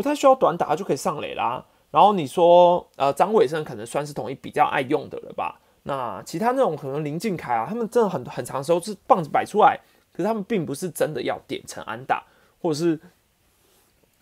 [0.02, 1.64] 不太需要短打就可以上垒啦。
[1.92, 5.62] 然后你说，呃，张伟生可能算是统一比较爱用的了吧？
[5.84, 9.80] 那其他那种可能林敬凯啊，他们真的很很长时候是棒子摆出来，
[10.12, 12.24] 可是他们并不是真的要点成安打，
[12.62, 13.00] 或者是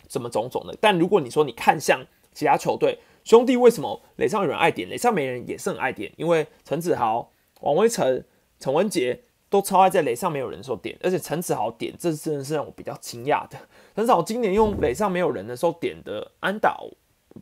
[0.06, 0.76] 怎么种种的。
[0.80, 6.12] 但如果你说你看向其他球队，兄弟为什么垒上有人爱点，垒上没人也是很爱点？
[6.16, 8.22] 因为陈子豪、王威成、
[8.58, 9.22] 陈文杰。
[9.50, 13.58] 都超爱在垒上没有人的时候点，而且陈子豪点，这真的是让我比较惊讶的。
[13.96, 16.78] 陈子豪今年用垒上没有人的时候点的安打，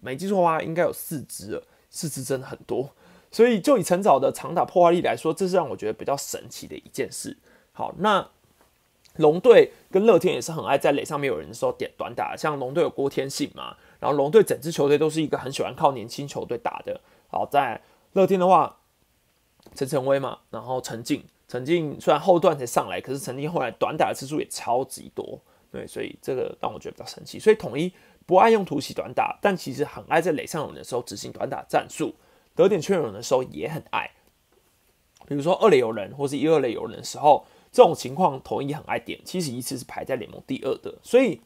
[0.00, 2.90] 没记错的话应该有四支了，四支真的很多。
[3.30, 7.36] 所以就以陈子豪的长打破坏力来说，这是让我觉得比较神奇的一件事。
[7.72, 8.26] 好，那
[9.16, 16.98] 龙队跟乐天也是很爱在垒上没有人的时候点短打，像龙队有郭天信嘛，然后龙队整支球队都是一个很喜欢靠年轻球队打的。
[17.30, 17.82] 好，在
[18.14, 18.78] 乐天的话，
[19.74, 21.22] 陈晨威嘛，然后陈静。
[21.48, 25.40] 陈静虽然后段才上来，可是陈静后来短打的次数也超级多，
[25.72, 27.38] 对，所以这个让我觉得比较神奇。
[27.38, 27.90] 所以统一
[28.26, 32.14] 不爱用突袭短打，但其实很爱在垒上有人的时候执行短打战术，
[32.54, 34.10] 得点确有人的时候也很爱。
[35.26, 41.40] 比如说二垒有人或是一二垒有人的时候，这种情况统一很爱点，七十一次是排在联盟第二的，所以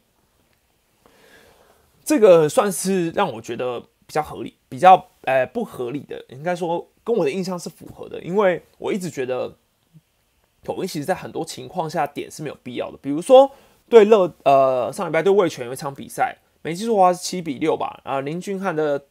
[2.03, 9.57] 这个算是让我觉得比较合理，比较呃不合理的，应该说跟我的印象是符合的，因为我一直觉得。
[10.63, 12.97] 统一其实，在很多情况下点是没有必要的。
[13.01, 13.51] 比如说，
[13.89, 17.99] 对乐呃上礼拜对魏权有一场比赛，没记错的话是七比六吧。
[18.03, 19.05] 啊，林俊汉的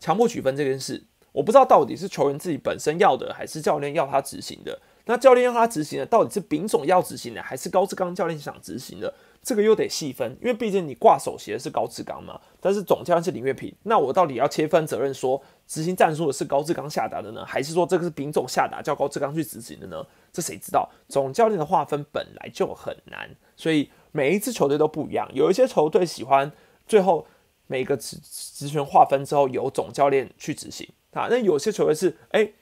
[0.00, 4.80] 强迫取分这件事，我不知道到底是球员自己本身要的，还是教练要他执行的。
[5.06, 9.14] 那教练要他执行的，到底是丙总要执行的，还是高志刚教练想执行的？
[9.48, 20.06] 这个又得细分，因为毕竟你挂首席的是高志刚嘛，但是总教练是林月平，那我到底要切分责任，说执行战术的是高志刚下达的呢，还是说这个是丙总下达叫高志刚去执行的呢？
[20.30, 20.86] 这谁知道？
[21.08, 25.26] 总教练的划分本来就很难，所以每一支球队都不一样。
[25.32, 26.52] 有一些球队喜欢
[26.86, 27.26] 最后
[27.68, 31.28] 每个职职权划分之后，由总教练去执行啊。
[31.30, 32.52] 那有些球队是，哎，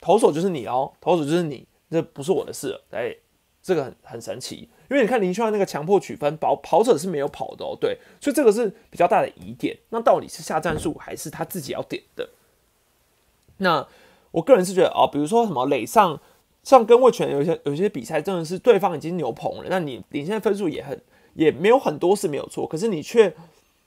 [0.00, 3.14] 投手就是你哦，投手就是你，这不是我的事，哎，
[3.62, 4.68] 这个很很神奇。
[4.92, 9.74] 因为你看林轩那个强迫取分，跑跑者是没有跑的哦，对，所以这个是比较大的疑点。
[9.88, 12.28] 那到底是下战术还是他自己要点的？
[13.56, 13.88] 那
[14.32, 16.20] 我个人是觉得哦，比如说什么垒上
[16.62, 21.00] 像跟卫权有些有些比赛真的是对方已经牛棚了，那你领先分数也很
[21.32, 23.34] 也没有很多是没有错，可是你却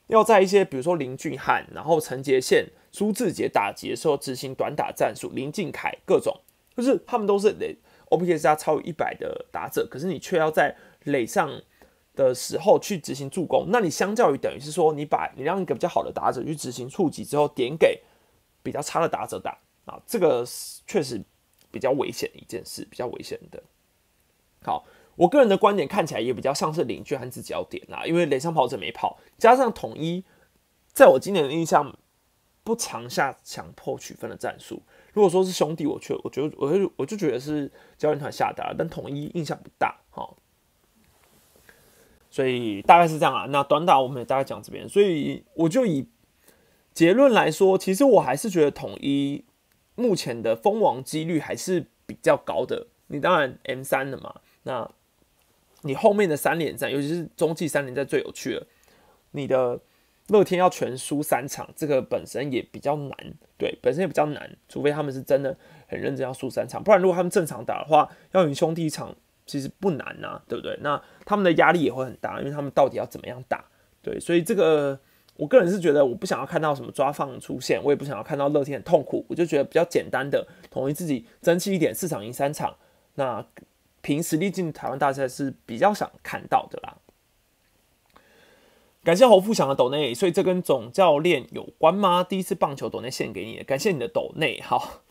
[0.07, 6.35] 要在一些比如说林俊汉、然后陈杰宪、苏志杰打击的时候执行短打战术，林敬凯各种，
[6.75, 7.75] 就是他们都是垒
[8.11, 11.49] OPS 加超一百的打者，可是你却要在垒上
[12.13, 18.01] 的时候去执行助攻，那你相较于等于是说，你把你让一个比较好的打者去执行触及之后，点给
[18.63, 20.45] 比较差的打者打啊，这个
[20.87, 21.21] 确实
[21.71, 23.61] 比较危险的一件事，比较危险的。
[24.63, 30.23] 好，我个人的观点看起来也比较像是邻居和自己要点啦，因为垒上跑者没跑，加上统一，
[30.93, 31.97] 在我今年的印象
[32.63, 34.81] 不常下强迫取分的战术。
[35.13, 40.27] 如果说是兄弟，我却我觉得我就我就觉得是教练团下达，但统一印象不大哈。
[42.35, 43.45] 所以大概是这样啊。
[43.45, 46.05] 那短打我们也大概讲这边，所以我就以
[46.93, 49.45] 结论来说，其实我还是觉得统一
[49.95, 52.87] 目前的封王几率还是比较高的。
[53.07, 54.91] 你当然 M 三了嘛，那
[55.83, 58.67] 你后面的三连战，尤其是中继三连战最有趣了。
[59.31, 59.79] 你的
[60.27, 63.17] 乐天要全输三场，这个本身也比较难，
[63.57, 65.55] 对，本身也比较难，除非他们是真的
[65.87, 69.15] 很认真要输三场，不然如果他们正常打的话，要赢兄弟一场。
[69.45, 70.77] 其实不难呐，对不对？
[70.81, 73.63] 那他们的压力也会很大，因为他们到底要怎么样打？
[74.01, 74.99] 对，所以这个
[75.37, 82.75] 我个人是觉得，我不想要看到什么抓放出现，我也不想要看到乐天很痛苦，我就觉得比较简单的，统一自己争气一点，四场赢三场，
[83.15, 83.45] 那
[84.01, 86.97] 凭实力进台湾大赛是比较想看到的啦。
[89.03, 92.23] 感谢侯富祥的斗内，所以这跟总教练有关吗？
[92.23, 95.04] 第一次棒球斗内献给你，感谢你的斗内，好。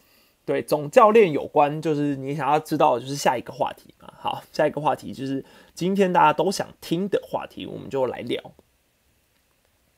[0.46, 4.12] 对总教练有关，就是你想要知道，就是下一个话题嘛。
[4.18, 8.42] 好，下一个话题就是今天大家都想听的话题，我们就来聊。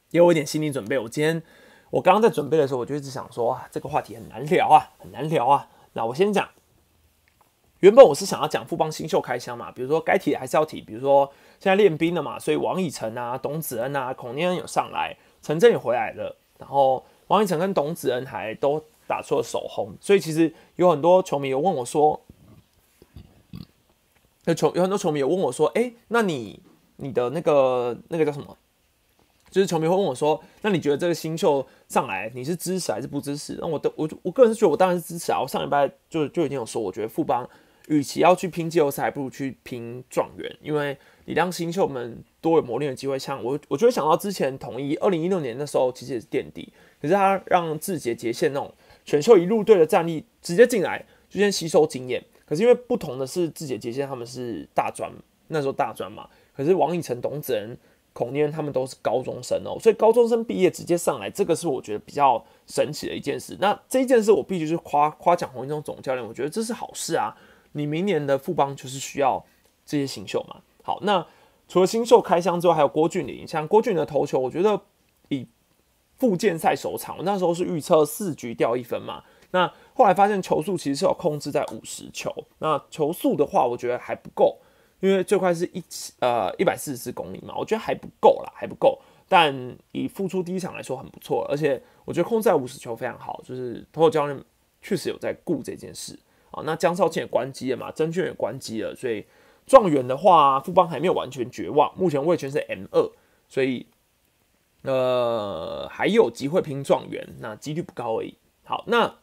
[0.08, 1.42] 给我一点心理准备，我今天
[1.90, 5.68] 我刚刚在准备的时候，我就一直想说啊，这个话题很难聊啊，很难聊啊。
[5.94, 6.48] 那我先讲，
[7.80, 18.84] 原本我是想要讲富邦新秀开箱嘛，比如说该提还是要提，比如说现在练兵了嘛，所以王以诚啊、董子恩啊、孔念恩有上来，陈真也回来了，然后王以诚跟董子恩还都。
[19.06, 22.20] 打出了首轰，所以其实有很多球迷有问我说
[24.46, 26.60] ：“有球有很多球迷有问我说，哎，那你
[26.96, 28.56] 你的那个那个叫什么？
[29.48, 33.56] 就是球迷会问我说，那你觉得这个新秀上来，你是支持还是不支持？
[33.60, 35.40] 那我的我我个人是觉得我当然是支持啊。
[35.40, 37.48] 我上礼拜就就已经有说，我觉得富邦
[37.86, 43.18] 与其要去拼季后赛，还不如去拼状元，因为你让新秀们多有磨练的机会。
[43.18, 48.74] 像我，我就会想到之前统一二零一六年的时候，其实也是垫底，可是他让志杰杰线那种。
[49.06, 55.10] 选秀一入队的战力直接进来就先吸收经验，可是因为不同的是，志杰杰线他们是大专，
[55.46, 57.78] 那时候大专嘛，可是王以诚、董子仁、
[58.12, 63.56] 孔念他们都是高中生哦，所以高中生毕业直接上来，这个是我觉得比较神奇的一件事。
[63.60, 67.36] 那这一件事我必须是夸夸奖洪一中总教练，我觉得这是好事啊！
[67.72, 69.44] 你明年的副帮就是需要
[69.84, 70.56] 这些新秀嘛。
[70.82, 71.24] 好，那
[71.68, 74.82] 除了新秀开箱之外，还有郭俊麟，像郭俊的投球，我觉得。
[76.18, 79.22] 复健赛首场，我那时候是预测四局掉一分嘛。
[79.52, 82.32] 那后来发现球速其实是有控制在五十球。
[82.58, 84.58] 那球速的话，我觉得还不够，
[85.00, 85.82] 因为最快是一
[86.20, 88.98] 呃一百四十四公里嘛，我觉得还不够啦，还不够。
[89.28, 94.44] 但以复出第一场来说很不错，而且我觉得控制在五十球非常好，就是投手教练
[94.82, 96.18] 确实有在顾这件事
[96.50, 96.62] 啊。
[96.66, 99.24] 那江少庆也关机了嘛，曾俊也关机了，所以
[99.66, 103.10] 状元的话，富邦还没有完全绝望，目前位全是 M 二，
[103.48, 103.86] 所以。
[104.86, 108.36] 呃，还有机会拼状元，那几率不高而已。
[108.64, 109.16] 好，那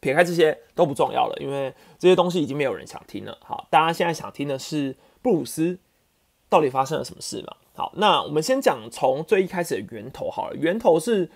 [0.00, 3.38] 撇开这些都不重要了，因为这些东西已经没有人想听了。
[3.42, 5.78] 好，大家现在想听的是布鲁斯
[6.48, 7.56] 到底发生了什么事嘛？
[7.74, 10.56] 好，那我们先讲从最一开始的源头好了。
[10.56, 11.30] 源头是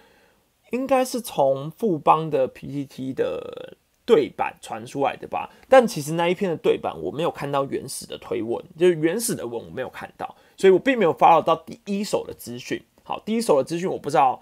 [0.70, 3.76] 应该是从富邦的 PPT 的
[4.06, 5.50] 对版传出来的吧？
[5.68, 10.36] 但其实那一篇的对版我没有看到原始的推文，就是原始的文我没有看到。
[10.60, 12.82] 所以我并没有发到第一手的资讯。
[13.02, 14.38] 好，第一手的资讯我不知道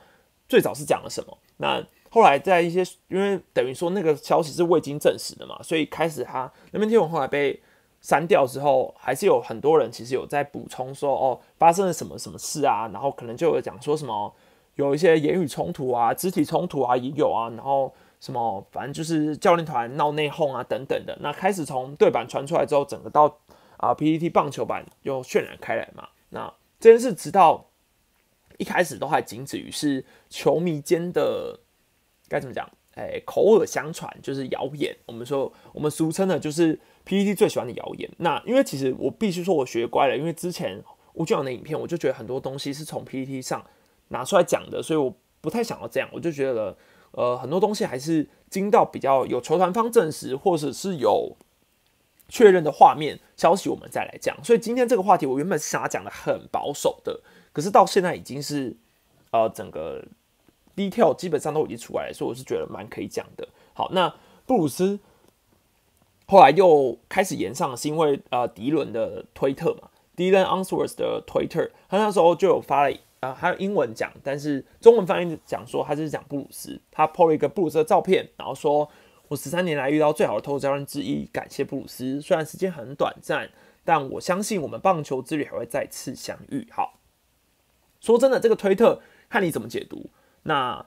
[0.48, 1.38] 最早是讲了什么。
[1.58, 1.80] 那
[2.10, 7.62] 后来在一些，因为等于说那个消息是未经证实的嘛，所以开始他那篇贴文后来被
[8.00, 12.90] 删掉之后，还是有很多人其实有在补充说，哦，发生了什么什么事啊？
[12.92, 14.34] 然后可能就有讲说什么
[14.74, 21.16] 有一些言语冲突啊、肢体冲突啊也有啊，然后什么反正就是教练团闹内讧啊等等的。
[21.20, 23.38] 那开始从对版传出来之后，整个到。
[23.78, 26.08] 啊，PPT 棒球版又渲染开来嘛？
[26.28, 27.70] 那这件事直到
[28.58, 31.58] 一开始都还仅止于是球迷间的
[32.28, 32.68] 该怎么讲？
[32.94, 34.96] 哎，口耳相传就是谣言。
[35.06, 38.10] 我们说我们俗称的就是 PPT 最喜欢的谣言。
[38.18, 43.64] 那因为其实我必须说我学乖了，因为之前吴俊阳的影片，我就觉得很多东西是从 PPT 上
[44.08, 46.08] 拿出来讲的，所以我不太想要这样。
[46.12, 46.76] 我就觉得
[47.12, 51.36] 呃很多东西还是经到比较有球团方证实，或者是有
[52.28, 54.36] 确认的画面消息，我们再来讲。
[54.44, 57.20] 所以今天这个话题，我原本是想要讲的很保守的。
[57.52, 58.76] 可是到现在已经是，
[59.30, 60.04] 呃，整个
[60.76, 63.48] detail 基本上都已经出来了，所以我是觉得蛮可以讲的。
[63.72, 64.14] 好，那
[64.46, 65.00] 布鲁斯
[66.26, 78.88] 后来又开始延上，是因为呃迪伦的推特嘛，迪伦 Answers 的推特，他那时候就有发了啊，还有英文讲，但是中文翻译讲说他就是讲布鲁斯，他 po 了一个布鲁斯的照片，然后说
[79.28, 83.50] 我十三年来遇到最好的投手教练之一，感谢布鲁斯，虽然时间很短暂，
[83.84, 86.66] 但我相信我们棒球之旅还会再次相遇。
[86.70, 86.94] 好。
[88.00, 90.10] 说真的，这个推特看你怎么解读。
[90.44, 90.86] 那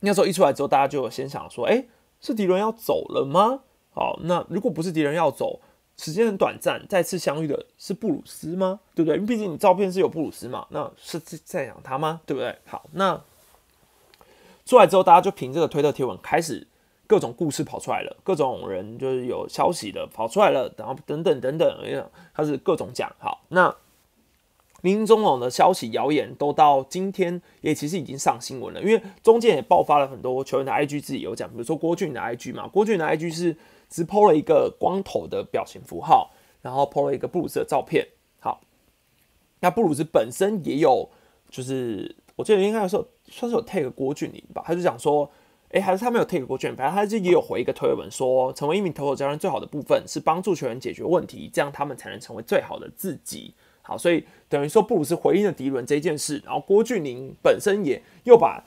[0.00, 1.86] 那时候一出来之后，大家就先想说：“哎，
[2.20, 3.60] 是迪伦要走了吗？”
[3.94, 5.60] 好，那如果不是迪伦要走，
[5.96, 8.80] 时间很短暂，再次相遇的是布鲁斯吗？
[8.92, 9.14] 对不对？
[9.14, 12.20] 因为毕竟你照片是有布鲁斯嘛，那是在讲他吗？
[12.26, 12.58] 对不对？
[12.66, 13.22] 好，那
[14.66, 16.66] 出来之后，大家就凭这个推特贴文开始
[17.06, 23.14] 各种故事跑出来了，各种人就是有消息的跑出来了，然后等等等等，哎呀他是各种讲。
[23.18, 23.74] 好，那。
[24.82, 33.56] 林中龙的消息谣言都到今天也其实已经上新闻了，因为中间也爆发了很多球员的 IG 自己有讲，比如说郭俊的 IG 嘛，郭俊的 IG 是
[33.88, 38.06] 只 PO 了一个光头的表情符号，然后 PO 了一个布鲁斯的照片。
[38.40, 38.60] 好，
[39.60, 41.08] 那布鲁斯本身也有，
[41.48, 45.30] 就是我记得应该说算是有 take 郭俊林吧，他就讲说，
[45.74, 53.52] 哎，还是他没有 take 郭俊，反正他就也有回一个推文说，成为一名投手教练最好的部分是帮助球员解决问题，这样他们才能成为最好的自己。
[53.82, 58.62] 好，所以等于说布鲁斯回应了迪伦这件事，然后郭俊霖本身也又把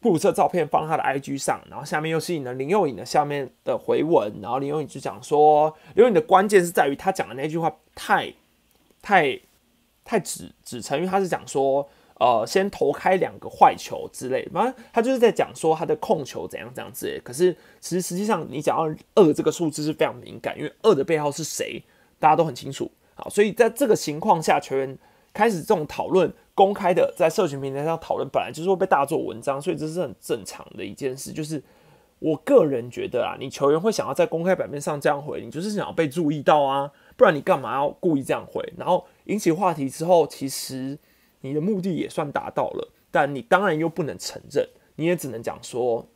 [0.00, 8.34] 布鲁斯的照片放他的 IG 上，然后下面又吸引了林佑颖的下面的回文，然后林佑颖就讲说，林佑颖的关键是在于他讲的那句话太
[9.00, 9.38] 太
[10.04, 11.88] 太只只成，因为他是讲说，
[12.20, 17.18] 呃，先投开两个坏球之类，反正他就是在讲说他的控球怎样怎样之类。
[17.20, 17.50] 可是
[17.80, 21.82] 其实实际上你讲到二这个数字是非常敏感，因为二的背后是谁，
[22.18, 22.90] 大家都很清楚。
[23.14, 24.98] 好，所以在这个情况下，球员
[25.32, 31.32] 开始这种讨论，公开的在社群平台上讨论，本来就是会被大做文章，所以这是很正常的一件事。
[31.32, 31.62] 就是
[32.18, 38.62] 我个人觉得啊，你球员会想要在公开版面上这样回，你就是想要被注意到啊，不然你干嘛要故意这样回？
[38.76, 40.98] 然后引起话题之后，其实
[41.40, 46.06] 你的目的也算达到了，但你当然又不能承认，你也只能讲说，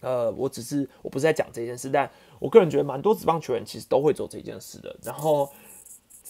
[0.00, 5.48] 呃，我只是我不是在讲这件事，但我个人觉得蛮多职棒球员其实都会做这件事的，然后。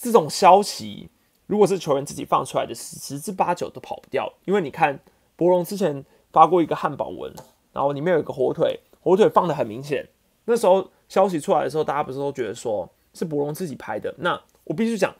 [0.01, 1.09] 这种消息，
[1.45, 4.31] 如果是球员自己放出来的，十之八九都跑不掉。
[4.45, 4.97] 因为你看，
[5.35, 7.29] 博龙之前发过一个汉堡文，
[7.73, 10.07] 然后里面有一个火腿，火腿放的很明显。
[10.45, 14.15] 那时候消息出来的时候，大家不是都觉得说是博龙自己拍的？
[14.19, 15.13] 那我必须讲，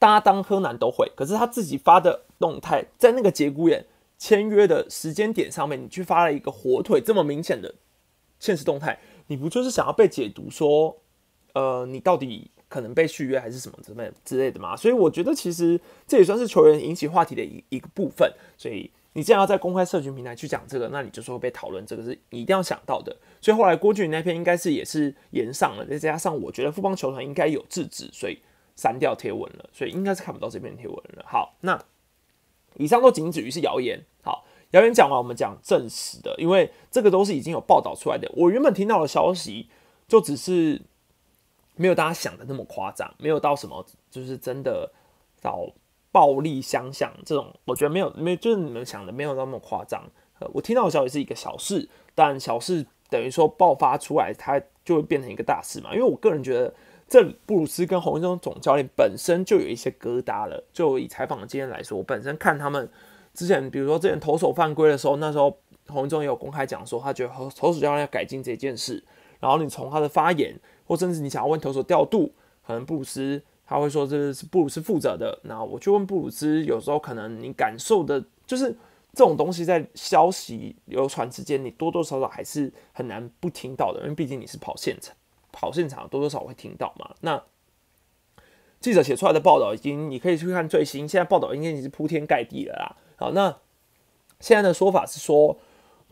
[0.00, 3.86] 搭档柯南都会，可是他自己发的动态，在那个节骨眼
[4.18, 7.72] 签约的时间点上面，你去发了一个火腿这么明显的
[8.40, 8.98] 现实动态，
[9.28, 10.96] 你不就是想要被解读说，
[11.52, 12.50] 呃，你到底？
[12.70, 18.32] 可能被续约还是什么之类之类的吗，所以我觉得其实这也算是球员引起话题的一一个部分。
[18.56, 23.16] 所以你既然要在公开社群平台去讲这个，那你就说会被讨论，这个是你一定要想到的。
[23.40, 28.38] 所以后来郭俊那篇应该是也是延上了，再加上我觉得富邦球团应该有制止，所以
[28.80, 31.24] 删掉贴文了，所以应该是看不到这篇贴文了。
[31.26, 31.78] 好，那
[32.76, 34.02] 以上都仅止于是谣言。
[34.22, 38.30] 好，谣言讲完，我们讲证实的，因为这个都是已经有报道出来的。
[38.34, 39.68] 我原本听到的消息
[40.08, 40.80] 就只是。
[41.76, 44.92] 没有大家想的那么夸张，没有到什么就是真的
[45.40, 45.66] 到
[46.12, 50.04] 暴力相向这种，我觉得没有，没就是你们想的没有那么夸张。
[50.40, 55.94] 呃，我听到的消息是一个小事，但小事等于说爆发出来，它就会变成一个大事嘛。
[55.94, 56.74] 因为我个人觉得，
[57.10, 60.64] 这布鲁斯跟洪一中总教练本身就有一些疙瘩了。
[60.72, 62.88] 就以采访的经验来说，我本身看他们
[63.34, 65.54] 之前，比如说之前投手犯规的时候，那时候
[65.88, 69.04] 洪一中也有公开讲说，他觉得投手教练要改进这件事。
[69.38, 70.58] 然后你从他的发言。
[70.90, 72.32] 或甚至你想要问投手调度，
[72.66, 75.38] 可能布鲁斯他会说这是布鲁斯负责的。
[75.44, 78.72] 那我去问布鲁斯，有时候可能你感受的，就是
[79.12, 85.14] 这种东西在消息流传之间，你多多少少还是很难不听到的，因为毕竟你是跑现场，
[85.52, 87.14] 跑现场多多少会听到嘛。
[87.20, 87.42] 那
[88.80, 92.96] 记者写出来的报道已经，你可以去看最新，现在报道应该已经是铺天盖地了啦。
[93.16, 93.58] 好，那
[94.38, 95.58] 现在的说法是说。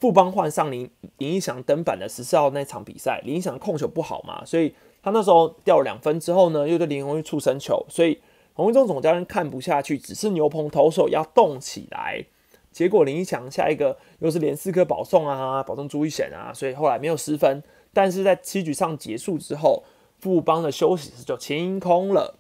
[0.01, 4.73] 富邦换上林林义祥登板的十四号那场比赛，林义祥控球不好嘛，所以
[5.03, 8.23] 他那时候掉了两分之后呢，又对林红玉触身球，所以
[8.53, 12.25] 洪一中总教练看不下去，只是牛棚投手要动起来。
[12.71, 17.61] 结果林一强下一个又是连四颗保送啊，保送朱一贤啊，所以后来没有失分。
[17.93, 19.85] 但是在七局上结束之后，
[20.21, 22.37] 富邦的休息室就清空了。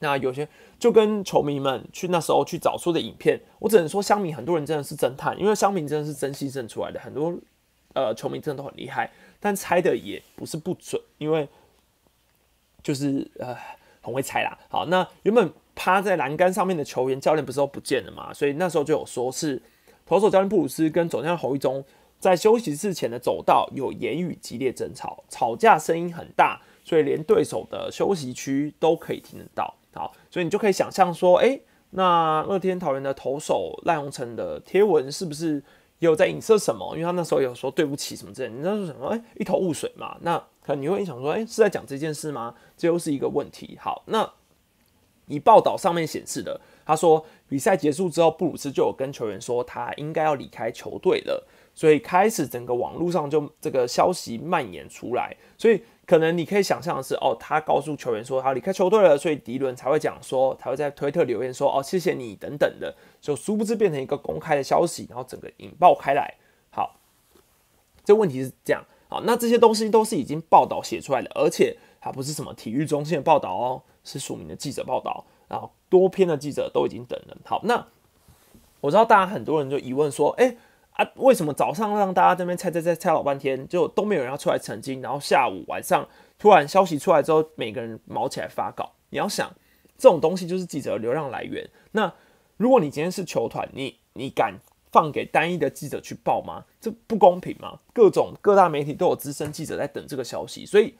[0.00, 0.48] 那有些
[0.78, 7.34] 就跟球迷们去那时候去找出的影片，我只能说香民很多人真的是侦探，因为香民真的是真心认出来的，很多
[7.94, 9.10] 呃球迷真的都很厉害，
[9.40, 11.48] 但猜的也不是不准，因为
[12.80, 13.56] 就是呃
[14.00, 14.56] 很会猜啦。
[14.68, 18.32] 好，那原本趴在栏杆上面的球员教练不是都不见了嘛？
[18.32, 19.60] 所以那时候就有说是
[20.06, 21.84] 投手教练布鲁斯跟总教练侯一中
[22.18, 29.74] 在休息室前的走道有言语激烈争吵，吵架声音很大，所以连对手的休息区都可以听得到。
[29.94, 31.58] 好，所以你就可以想象说，哎，
[31.90, 35.62] 那乐天桃园的投手赖鸿成的贴文是不是
[36.00, 36.92] 有在影射什么？
[36.94, 40.16] 因为他那时候有说对不起什么之类，你那时候想说，哎，一头雾水嘛。
[40.20, 42.54] 那可能你会想说，哎，是在讲这件事吗？
[42.76, 43.78] 这又是一个问题。
[43.80, 44.30] 好，那
[45.26, 51.46] 以报道上面显示的，他说比赛结束之后，布鲁斯就有跟球员说他应该要离开球队了，
[51.78, 55.80] 所以开始整个网络上就这个消息蔓延出来，所以。
[56.08, 66.36] 可能你可以想象的是，哦，他告诉球员说他离开球队了，所以迪伦才会讲说，才会在推特留言说，哦，谢谢你等等的，就殊不知变成一个公开的消息，然后整个引爆开来。
[66.70, 66.96] 好，
[68.06, 77.36] 这问题是这样，好，那这些东西都是已经报道写出来的，而且它不是什么体育中心的报道哦，是署名的记者报道，然后多篇的记者都已经等了。
[77.44, 77.86] 好，那
[78.80, 80.56] 我知道大家很多人就疑问说，哎。
[80.98, 85.00] 啊，为什么早上让大家这边猜猜猜猜老半天，就都没有人要出来澄清？
[85.00, 88.94] 然后下午晚上突然消息出来之后，每个人毛起来发稿。
[89.10, 89.48] 你要想，
[89.96, 91.70] 这种东西就是记者的流量来源。
[91.92, 92.12] 那
[92.56, 94.58] 如果你今天是球团，你你敢
[94.90, 96.64] 放给单一的记者去报吗？
[96.80, 97.78] 这不公平吗？
[97.94, 100.96] 各种各大媒体都有资深记者在等这个消息，所以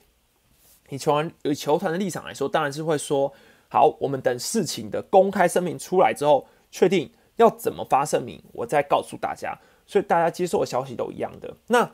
[0.87, 3.33] 你球团以球团的立场来说，当然是会说
[3.67, 9.59] 好，我们等事情的公开声明出来之后，确定要怎么发声明，我再告诉大家。
[9.89, 11.51] 所以大家接受的消息都一样的。
[11.65, 11.89] 那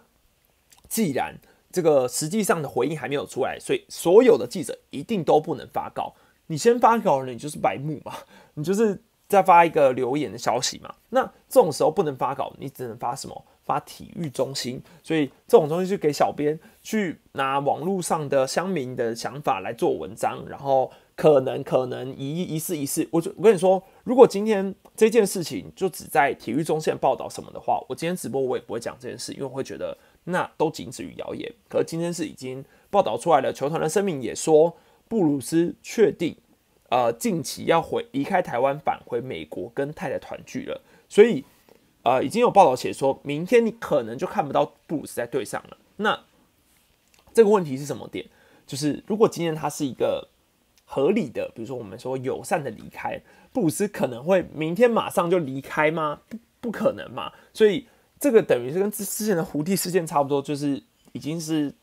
[0.90, 1.34] 既然
[1.72, 6.14] 这个实际上的回应还没有出来，所以所有的记者一定都不能发稿。
[6.48, 8.14] 你先发稿了，你就是白目嘛，
[8.56, 10.94] 你就是在发一个留言的消息嘛。
[11.12, 13.46] 那这种时候不能发稿，你只能发什么？
[13.66, 14.82] 发体育中心。
[15.04, 20.92] 所以这种东西就给小编去拿网络上的乡民的想法来做文章，然后。
[21.18, 31.50] 可能可能一一事一事，我就我跟你说，如果今天这件事情就只在体育中线报道什么的话，我今天直播我也不会讲这件事，因为我会觉得那都仅止于谣言。
[31.70, 34.76] 可是今天是已经报道出来了，球团的声明也说
[35.08, 36.36] 布鲁斯确定，
[36.90, 41.46] 呃，近期要回离开台湾，返回美国跟太太团聚了，所以
[42.06, 45.76] 呃，已经有报道写说明天你可能就看不到布鲁斯在队上了。
[45.98, 46.18] 那
[47.34, 48.26] 这个问题是什么点？
[48.66, 50.30] 就是如果今天他是一个。
[50.88, 53.20] 合理的，比如说我们说友善的离开，
[53.52, 56.22] 布鲁斯可能会明天马上就离开吗？
[56.30, 57.34] 不，不可能嘛。
[57.52, 57.88] 所以
[58.20, 60.84] 这个等于是跟之之前的胡地事件差不多，就是
[61.14, 61.74] 已经是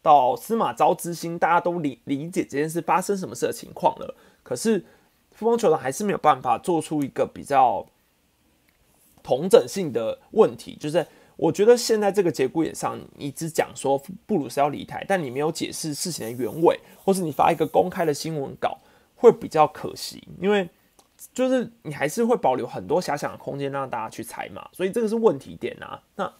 [0.00, 4.14] 到司马昭之心，大家都理理解这件事发生什么事的情况了。
[4.44, 4.84] 可是
[5.32, 7.84] 富邦球团还是没有办法做出一个比较
[9.30, 11.06] 同整性的问题，就是。
[11.36, 18.76] 我觉得现在这个节骨眼上，你只讲说布鲁斯要离台，但你没有解释事情的原委，或是你发一个公开的新闻稿，
[19.16, 20.68] 会比较可惜，因为
[21.32, 26.02] 就是你还是会保留很多遐想的空间让大家去猜嘛，所以这个是问题点啊。
[26.16, 26.30] 那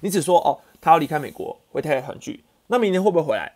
[0.00, 3.54] 你只说哦，他要离开美国，会太太团聚，那明年会不会回来？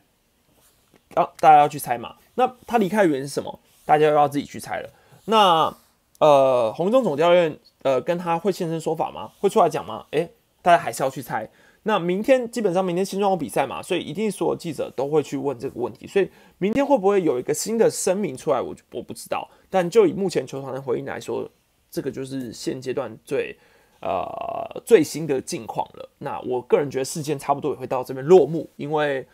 [1.15, 2.17] 要大家要去猜嘛。
[2.37, 3.61] 那他离开的原因是什么？
[3.85, 4.89] 大家又要自己去猜了。
[5.27, 5.77] 那
[6.19, 7.59] 呃，红中总教练。
[7.83, 9.31] 呃，跟他会现身说法吗？
[9.39, 10.07] 会出来讲吗？
[10.11, 10.29] 诶，
[10.61, 11.49] 大家还是要去猜。
[11.85, 16.05] 那明天基本上明天新庄有比赛嘛，所以一定所有记者都会去问这个问题。
[16.05, 18.61] 所以明天会不会有一个新的声明出来？
[18.61, 19.49] 我我不知道。
[19.71, 21.49] 但就以目前球团的回应来说，
[21.89, 23.57] 这个就是现阶段最
[24.01, 26.11] 呃最新的境况了。
[26.19, 29.25] 那我个人觉得事件差不多也会到这边落幕，因为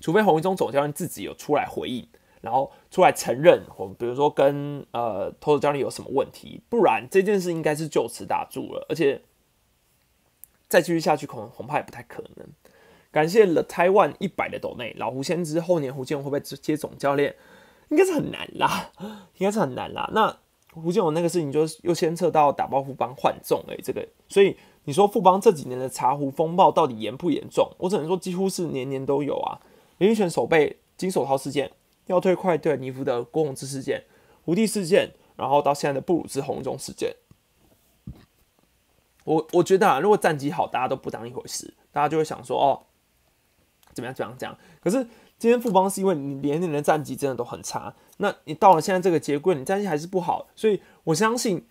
[0.00, 2.08] 除非洪一中总教练自己有出来回应。
[2.44, 9.22] 然后出来承认，或比如说跟呃投手教练有什么问题，不然这件事应该是就此打住了，而且
[10.68, 12.46] 再继续下去恐恐怕也不太可能。
[13.10, 17.34] 感谢了台湾一百的斗内老胡先知，后年胡建勇会不会接总教练？
[17.88, 18.90] 应该是很难啦，
[19.38, 20.10] 应该是很难啦。
[20.12, 20.36] 那
[20.72, 27.70] 胡建勇那个事情就又牵扯到打包富邦换重诶，这个，所以你说富邦这几年的茶壶风暴到底严不严重？
[27.78, 29.60] 我只能说几乎是年年都有啊。
[29.98, 31.70] 林育权手背金手套事件。
[32.06, 34.04] 要退快对尼夫的郭宏志事件、
[34.44, 37.16] 胡地事件，然后到现在的布鲁斯红中事件，
[39.24, 42.82] 我我觉得啊，如果战绩好，大家都不当一回事，大家就会想说哦，
[43.94, 44.56] 怎么样怎样这样。
[44.82, 45.02] 可是
[45.38, 51.66] 今天富邦是因为你连年的战绩真的都很差，那你到了现在这个节棍，你战绩还是不好，所以我相信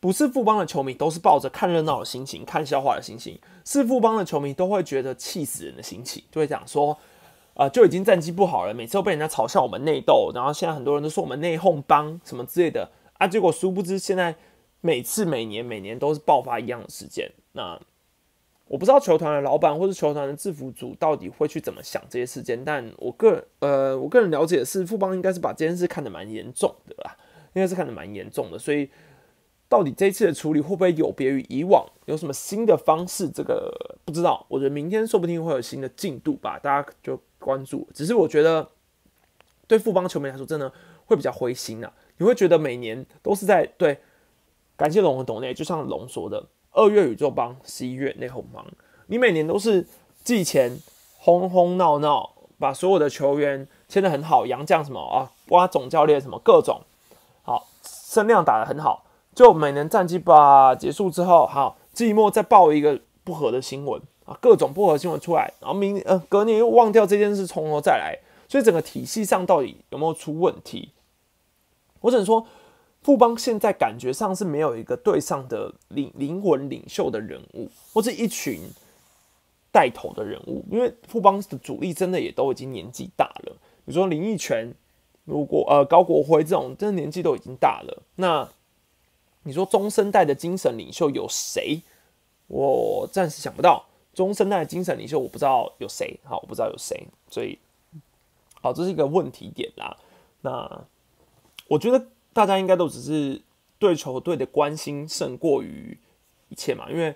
[0.00, 6.98] 不是富邦的球迷都是抱着看热闹的心情、看笑话的心情，是富邦的球迷都会觉得气死人的心情，就会讲说。
[7.56, 14.36] 啊，就已经战绩不好了，每次都被人家嘲笑我们内斗，然后现在很多人都说我们内讧帮什么之类的啊，结果殊不知现在
[14.82, 17.32] 每次每年每年都是爆发一样的事件。
[17.52, 17.80] 那
[18.66, 27.16] 我不知道球团的老板或是球团的制服组到底会去怎么想这些事件，但我个人呃，我个人了解的是，富邦应该是把这件事看得蛮严重的啦，
[27.54, 28.90] 应该是看得蛮严重的，所以
[29.66, 33.72] 到底这次的处理会不会有别于以往，有什么新的方式，这个
[34.04, 34.44] 不知道。
[34.50, 37.18] 我觉得明天说不定会有新的进度吧，大家就。
[37.46, 38.68] 关注，只是我觉得
[39.68, 40.72] 对富邦球迷来说，真的
[41.04, 41.92] 会比较灰心啊。
[42.18, 44.00] 你会觉得每年都是在对
[44.76, 48.66] 感谢龙和董内，就像龙说的，二月宇宙帮，十一月内讧帮，
[49.06, 49.86] 你每年都是
[50.24, 50.80] 寄钱
[51.18, 56.80] 轰轰闹闹，把所有的球员签的很好，杨将什么啊，挖总教练什么各种
[57.44, 64.02] 好，声量打的很好，就每年战绩吧结束之后，好季末再报一个不合的新闻。
[64.26, 68.18] 啊，各种不合新闻出来，然后明呃隔年又忘掉这件事，从头再来，
[68.48, 70.90] 所以整个体系上到底有没有出问题？
[72.00, 72.46] 我只能说，
[73.02, 78.60] 富邦现在感觉上是没有一个对上的灵灵魂领袖的人物，或者一群
[79.70, 83.56] 带头的人物，因为富邦的主力真的也都已经年纪大了。
[83.84, 84.74] 比如说林奕泉，
[85.24, 88.02] 如果呃高国辉这种，真的年纪都已经大了。
[88.16, 88.48] 那
[89.44, 91.80] 你说中生代的精神领袖有谁？
[92.48, 93.84] 我暂时想不到。
[94.16, 97.58] 中生代的精神领袖，我不知道有谁，好，我不知道有谁，所以，
[98.62, 99.94] 好，这是一个问题点啦。
[100.40, 100.86] 那
[101.68, 103.42] 我觉得大家应该都只是
[103.78, 105.98] 对球队的关心胜过于
[106.48, 107.14] 一切嘛，因为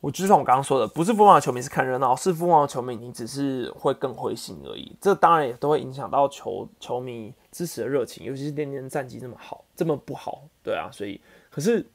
[0.00, 4.96] 我就像我刚刚说的，不是疯狂的球迷是看热闹，是疯狂的球迷你只是会更灰心而已。
[4.98, 11.86] 这当然也都会影响到球球迷支持的热情，尤其是年年战绩这么好，这么不好，对啊，所以可是。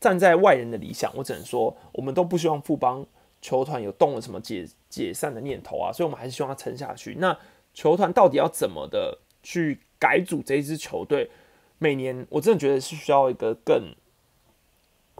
[0.00, 3.04] 站在外人的理想，我只能说，我们都不希望富邦
[3.40, 7.16] 球团有动了什么解解散的念头啊，所以我们还是希望他撑下去。
[7.18, 7.36] 那
[7.74, 11.30] 球团到底要怎么的去改组这一支球队？
[11.78, 13.94] 每年我真的觉得是需要一个更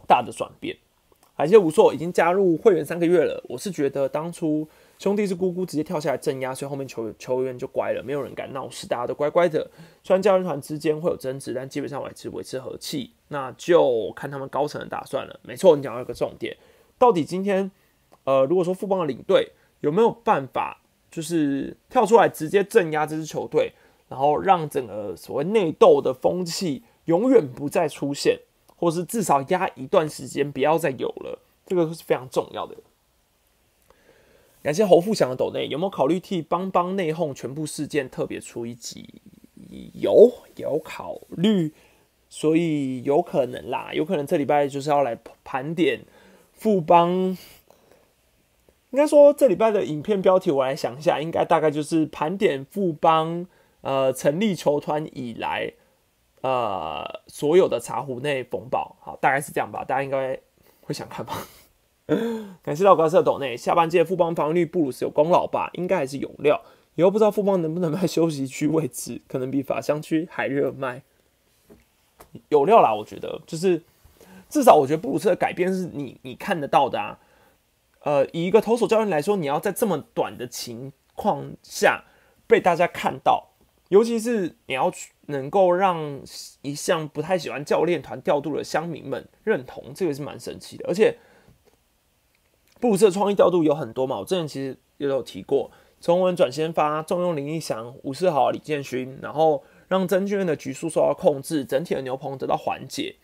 [0.06, 0.76] 大的转变。
[1.34, 4.68] 海蟹无错已经加入会员三个月了，我是觉得当初。
[4.98, 9.70] 兄弟是姑姑直接跳下来镇压，所以后面球球员就乖了，没有人敢闹事，大家都乖乖的。
[10.02, 15.38] 虽然教练团之间会有争执，但基本上维持维持和气，那就看他们高层的打算了。
[15.42, 16.56] 没错，你讲到一个重点，
[16.98, 17.70] 到底今天，
[18.24, 23.72] 呃，如果说富邦的领队有没有办法，就是跳出来直接镇压这支球队，
[24.08, 28.40] 然后让整个所谓内斗的风气永远不再出现，
[28.76, 32.76] 或是至少压一段时间不要再有了，这个是非常重要的。
[34.60, 39.22] 感谢侯富祥的抖内，有没有考虑替邦邦内讧全部事件特别出一集？
[39.94, 41.72] 有，有考虑，
[42.28, 46.00] 所以有可能啦，有可能这礼拜就是要来盘点
[46.52, 47.36] 富邦。
[48.90, 53.46] 应该说这礼拜的影片标题，我来想一下，应该大概就是盘点富邦
[53.82, 55.72] 呃成立球团以来
[56.40, 60.38] 呃所有的茶壶内风暴，好，大概是这样吧，大家应该
[60.80, 61.46] 会想看吧。
[62.62, 65.68] 感谢老高色斗内，下半届富邦防御率布鲁斯有功劳吧？
[65.74, 66.62] 应该还是有料。
[66.94, 71.02] 以后不知道富邦能不能卖休息区位置，可能比法香区还热卖。
[72.48, 73.82] 有料啦，我觉得就是
[74.48, 77.18] 至少我觉得布鲁斯的改变是你你看得到的啊。
[78.00, 82.04] 呃，以一个投手教练来说，你要在这么短的情况下
[82.46, 83.48] 被大家看到，
[83.88, 86.20] 尤其是你要去能够让
[86.62, 91.18] 一向不太喜欢教练团调度的乡民们认同，这个是蛮神奇的，而且。
[92.80, 95.68] 布鲁斯的创意调度有很多嘛，我之前其实也有提过，
[96.00, 103.16] 从文转先发，重用林义祥、吴世豪、李建勋，然后让曾俊彦的局数受到控制，整体的牛棚得到缓解。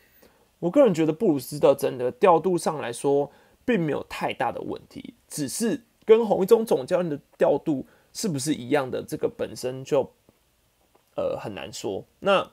[0.59, 3.31] 我个人觉得布鲁斯的整个调度上来说，
[3.65, 10.11] 并没有太大的问题，只是跟洪一中总教练的调度是不是一样的，这个本身就
[11.17, 12.05] 呃很难说。
[12.21, 12.51] 那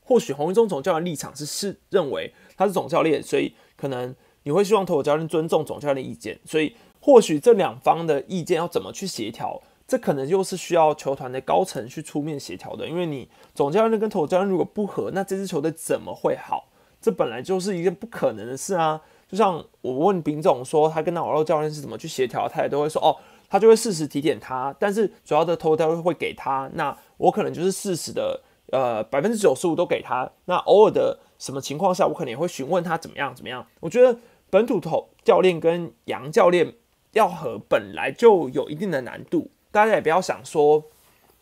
[0.00, 4.14] 或许洪一中总教练立场是是认为他是总教练，所以可能。
[4.44, 12.88] 你会希望投手教练尊重总教练意见，所以或许这两方的意见要怎么去协调，这可能又是需要球团的高层去出面协调的。
[12.88, 16.70] 因为你总教练跟投教练如果不合，那这支球队怎么会好？
[16.98, 19.02] 这本来就是一件不可能的事啊！
[19.28, 23.14] 就像我问丙总说，他跟那老肉教练是怎么去协调，他也都会说哦，
[23.50, 28.40] 他就会适时提点他，但是主要的投手教练会给他，那我可能就是适时的，
[28.70, 30.30] 呃，百分之九十五都给他。
[30.46, 33.66] 那偶尔的什么情况下，我可能也会询问他怎么样怎么样。
[33.80, 34.18] 我觉得。
[34.52, 36.74] 本土投教练跟杨教练
[37.12, 40.84] 要和本来就有一定的难度，大家也不要想说，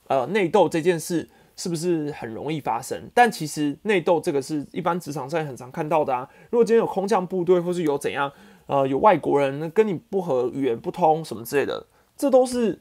[0.07, 3.11] 呃，内斗这件事是不是很容易发生？
[3.13, 6.27] 但其实内斗这个是一般职场上很常看到的啊。
[6.51, 8.33] 如果今天有空降部队，或是有怎样，
[8.67, 12.81] 呃，有外国人跟你不合、语言不通什么之类的，这都是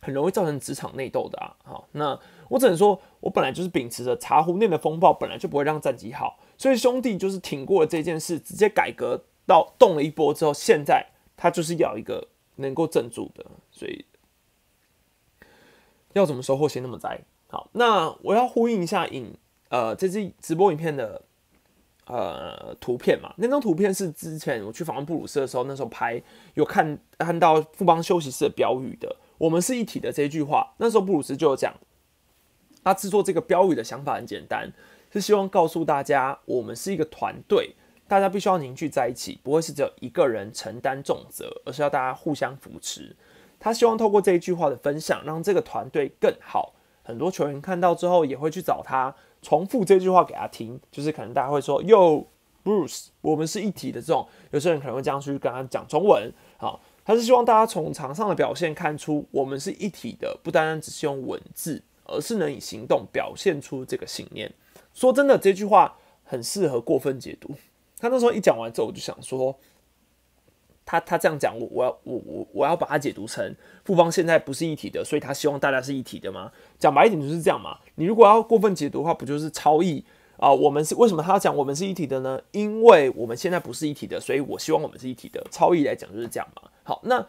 [0.00, 1.54] 很容易造成职场内斗的啊。
[1.62, 11.06] 好，那我只能说，我本来就是秉持着茶壶内的风暴本来就不会让战绩好，所以兄弟就是挺过了这件事，直接改革到动了一波之后，现在。
[11.36, 14.04] 他就是要一个能够镇住的，所以
[16.14, 17.20] 要怎么收获先那么栽。
[17.48, 19.32] 好，那我要呼应一下影
[19.68, 21.22] 呃这支直播影片的
[22.06, 26.20] 呃图片嘛，那张图片是之前我去访问布鲁斯的时候，那时候拍
[26.54, 31.72] 有看看到富邦休息室的标语的，我们是一体的这句话，那时候布鲁斯就有讲，
[32.82, 34.72] 他制作这个标语的想法很简单，
[35.12, 37.74] 是希望告诉大家，我们是一个团队。
[38.06, 43.16] 大家必须要凝聚在一起，不会是只有一个人承担重责，而是要大家互相扶持。
[43.64, 46.74] 他希望透过这一句话的分享，让这个团队更好。
[47.02, 52.26] 很多球员看到之后，也会去找他重复这句话给他听，就是可能大家会说哟
[52.62, 56.30] Bruce，我们是一体的。”这种有些人可能会这样去跟他讲中文。
[56.58, 64.52] 好，他是希望大家从场上的表现看出，我们是一体的，不单单只是用文字，而是能以行动表现出这个信念。
[64.92, 67.54] 说真的，这句话很适合过分解读。
[67.98, 69.58] 他那时候一讲完之后，我就想说，
[70.86, 73.54] 他他这样讲，我我要我我我要把它解读成
[73.84, 76.50] 复方现在不是一体的，所以他希望大家是一体的吗？
[76.78, 77.78] 讲白一点就是这样嘛。
[77.94, 80.04] 你如果要过分解读的话，不就是超意
[80.36, 80.52] 啊？
[80.52, 82.40] 我们是为什么他要讲我们是一体的呢？
[82.52, 85.42] 因为我们现在不是一体的，所以我希望我们是一体的。
[85.50, 86.68] 超意来讲就是这样嘛。
[86.82, 87.26] 好，那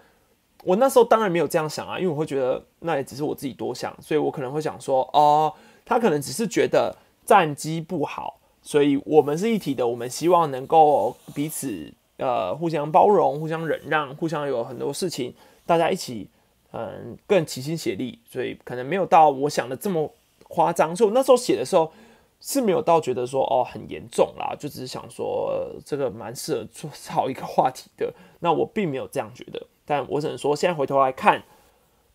[0.64, 5.54] 我那时候当然没有这样想啊，因为我会觉得那也只是我自己多想，所以我可能会想说，哦，
[5.86, 6.96] 他可能只是觉得
[7.26, 8.40] 战机不好。
[8.62, 9.88] 所以，我们是一体的。
[9.88, 15.34] 我们希望能够彼此呃互相包容、互相忍让、互相有很多事情，
[15.66, 16.30] 大家一起
[16.72, 18.20] 嗯更齐心协力。
[18.30, 20.14] 所以可能没有到我想的这么
[20.48, 20.96] 夸张。
[20.96, 21.92] 所以我那时候写的时候
[22.40, 28.14] 是没有到觉得说哦很严重啦，就只是想说这个蛮适合做好一个话题的。
[28.40, 31.44] 那我并没有这样觉得，但我只能说现在回头来看，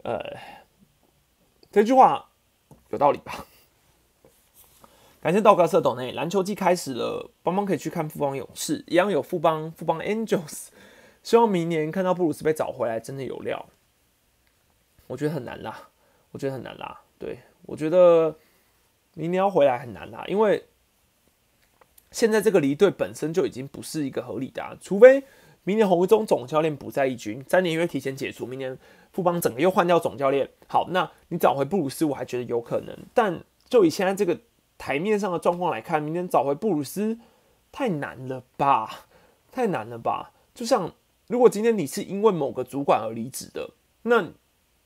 [0.05, 0.19] 呃，
[1.73, 2.29] 这句话
[2.91, 3.47] 有道理吧。
[5.23, 10.69] 感谢道格社董内，篮球季开始了，邦邦可以去看富邦勇士，一样有富邦富邦 Angels。
[11.23, 13.67] 希望明年看到布鲁斯被找回来，真的有料。
[15.09, 15.91] 我觉得很难啦，
[16.31, 17.03] 我觉得很难啦。
[17.19, 18.35] 对我觉得
[19.13, 20.65] 明年要回来很难啦，因为
[22.11, 25.23] 现在这个离队本身就已经不是一个合理的，除非
[25.65, 28.79] 明年红中总教练不在一军，三年约提前解除，明年
[29.13, 30.49] 富邦整个又换掉总教练。
[30.67, 34.41] 好，那你找回布鲁斯，我还觉得有可能，但就以现在这个。
[34.81, 37.19] 台面上的状况来看，明天找回布鲁斯
[37.71, 39.05] 太难了吧？
[39.53, 40.33] 太难了吧？
[40.55, 40.91] 就像
[41.27, 43.75] 如果今天你是因为某个主管而离职的，
[44.05, 44.31] 那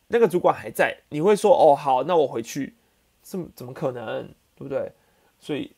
[0.08, 2.74] 那个主管还在，你会说哦好，那我回去，
[3.22, 4.34] 怎么怎么可能？
[4.56, 4.90] 对不对？
[5.38, 5.76] 所以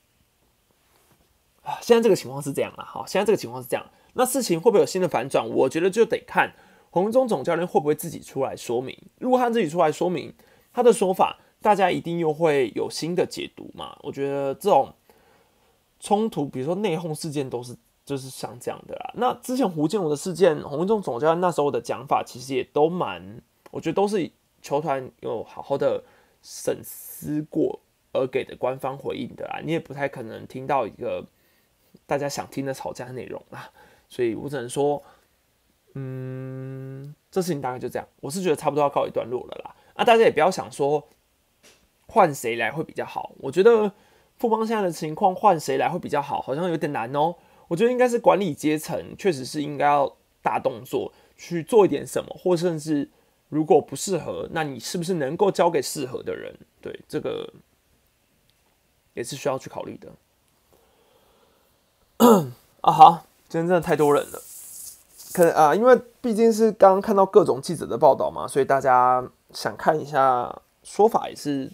[1.63, 2.85] 啊，现在这个情况是这样了。
[2.87, 5.47] 好，现在这个情况是这样，那事情会不会有新的反转？
[5.47, 6.55] 我觉得就得看
[6.89, 8.99] 红中总教练会不会自己出来说明。
[9.19, 10.33] 如果他自己出来说明，
[10.73, 11.41] 他的说法。
[11.67, 13.99] 大家一定又会有新的解读嘛？
[14.03, 14.95] 我觉得这种
[15.99, 19.11] 冲突，比如说内讧事件，都是就是像这样的啦。
[19.17, 23.43] 那之前胡建荣的事件，洪忠总教练那时候的讲法，其实也都蛮，
[23.73, 24.31] 我觉得都是
[24.63, 26.05] 球团有好好的
[26.41, 27.81] 审思过
[28.13, 29.61] 而给的官方回应的啦。
[29.65, 31.27] 你也不太可能听到一个
[32.07, 33.73] 大家想听的吵架内容啦。
[34.09, 35.03] 所以我只能说，
[35.95, 38.07] 嗯，这事情大概就这样。
[38.21, 39.75] 我是觉得差不多要告一段落了啦。
[39.95, 41.05] 啊，大家也不要想说。
[42.09, 43.33] 换谁来会比较好？
[43.41, 43.93] 我觉得
[44.39, 47.35] 富邦现在的情况，换谁来会比较好，好像有点难哦。
[47.69, 53.11] 我觉得应该是管理阶层，确实是应该要大动作去做一点什么，或甚至
[53.49, 56.57] 如果不适合，那你是不是能够交给适合的人？
[56.81, 57.53] 对，这个
[59.15, 60.13] 也是需要去考虑的。
[62.83, 64.41] 啊，好，今天真的太多人了，
[65.33, 71.73] 可啊，因为毕竟是刚刚看到各种记者的报道嘛，所以大家想看一下说法也是。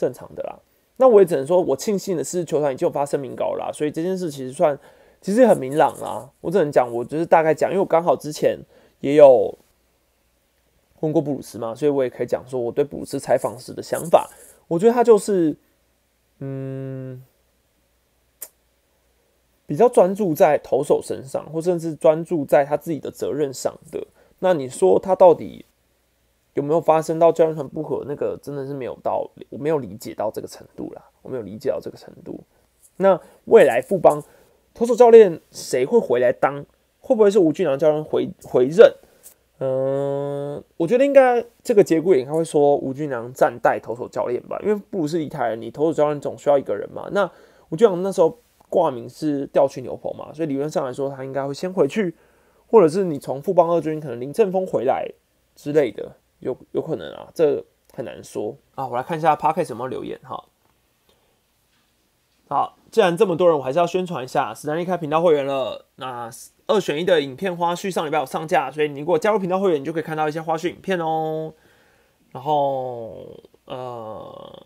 [0.00, 0.58] 正常的啦，
[0.96, 4.78] 那我也只能说，我庆幸的是球团已经有发声明稿啦，所以这件事其实算
[5.20, 6.30] 其实很明朗啦。
[6.40, 8.58] 我只能讲，我就是大概讲，因为我刚好之前
[9.00, 9.54] 也有
[11.00, 14.30] 问过布鲁斯嘛，所以我也可以讲说我对布鲁斯采访时的想法。
[14.66, 15.54] 我觉得他就是
[16.38, 17.22] 嗯，
[19.66, 24.06] 比较专注在投手身上，或甚至专注在他自己的责任上的。
[24.38, 25.66] 那你说他到底？
[26.54, 28.04] 有没有发生到教练团不合？
[28.06, 32.40] 那个真的是没有到，我没有理解到这个程度啦，我没有理解到这个程度。
[32.96, 34.22] 那未来富邦
[34.74, 36.64] 投手教练谁会回来当？
[37.00, 38.92] 会不会是吴俊良教练回回任？
[39.58, 47.08] 嗯，我觉得应该这个节骨眼应该会说吴俊良暂代投手教练吧，因为布鲁斯离台了，你投手教练总需要一个人嘛。
[47.12, 47.30] 那
[47.68, 48.38] 吴俊良那时候
[48.68, 52.14] 挂名是调去牛棚嘛，所以理论上来说他应该会先回去，
[52.68, 55.06] 或者是你从富邦二军可能林正峰回来
[55.54, 57.64] 之类的，有有可能啊，这
[57.94, 58.86] 很难说啊。
[58.86, 60.44] 我来看一下 Parkes 有没有留言哈。
[62.48, 65.86] 好，既然这么多人，我还是要宣传一下，史丹利开频道会员了。
[65.96, 66.28] 那
[66.66, 71.54] 二选一的影片花絮上礼拜有上架，所以你如果加入频道会员，你就可以看到一些花絮影片哦。
[72.32, 74.62] 然后，呃，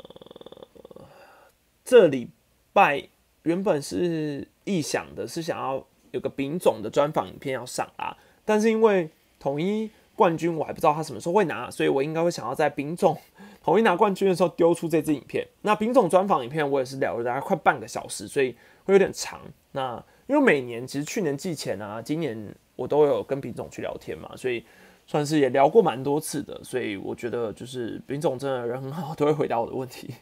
[1.85, 2.31] 这礼
[2.73, 3.09] 拜
[3.43, 8.17] 原本是臆想的是想要有个丙总的专访影片要上啊，
[8.47, 13.17] 但是因为统一冠军，我还不知道他什么时候会拿，所以我应该会想要在丙总。
[13.63, 18.55] 统一拿冠军的时候丢出这支影片，那丙总专访影片我也是聊了大概快半个小时，所以
[18.85, 19.41] 会有点长。
[19.73, 24.65] 那因为每年其实去年季前啊，今年我都有跟丙总去聊天嘛，所以
[25.07, 26.63] 算是也聊过蛮多次的。
[26.63, 30.15] 所以我觉得就是丙总真的人很好，都会回答我的问题。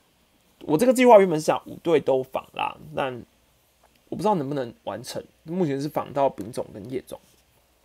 [0.64, 3.14] 我这个计划原本是想五队都访啦，但
[4.08, 5.22] 我不知道能不能完成。
[5.44, 7.20] 目前是访到丙总跟叶总。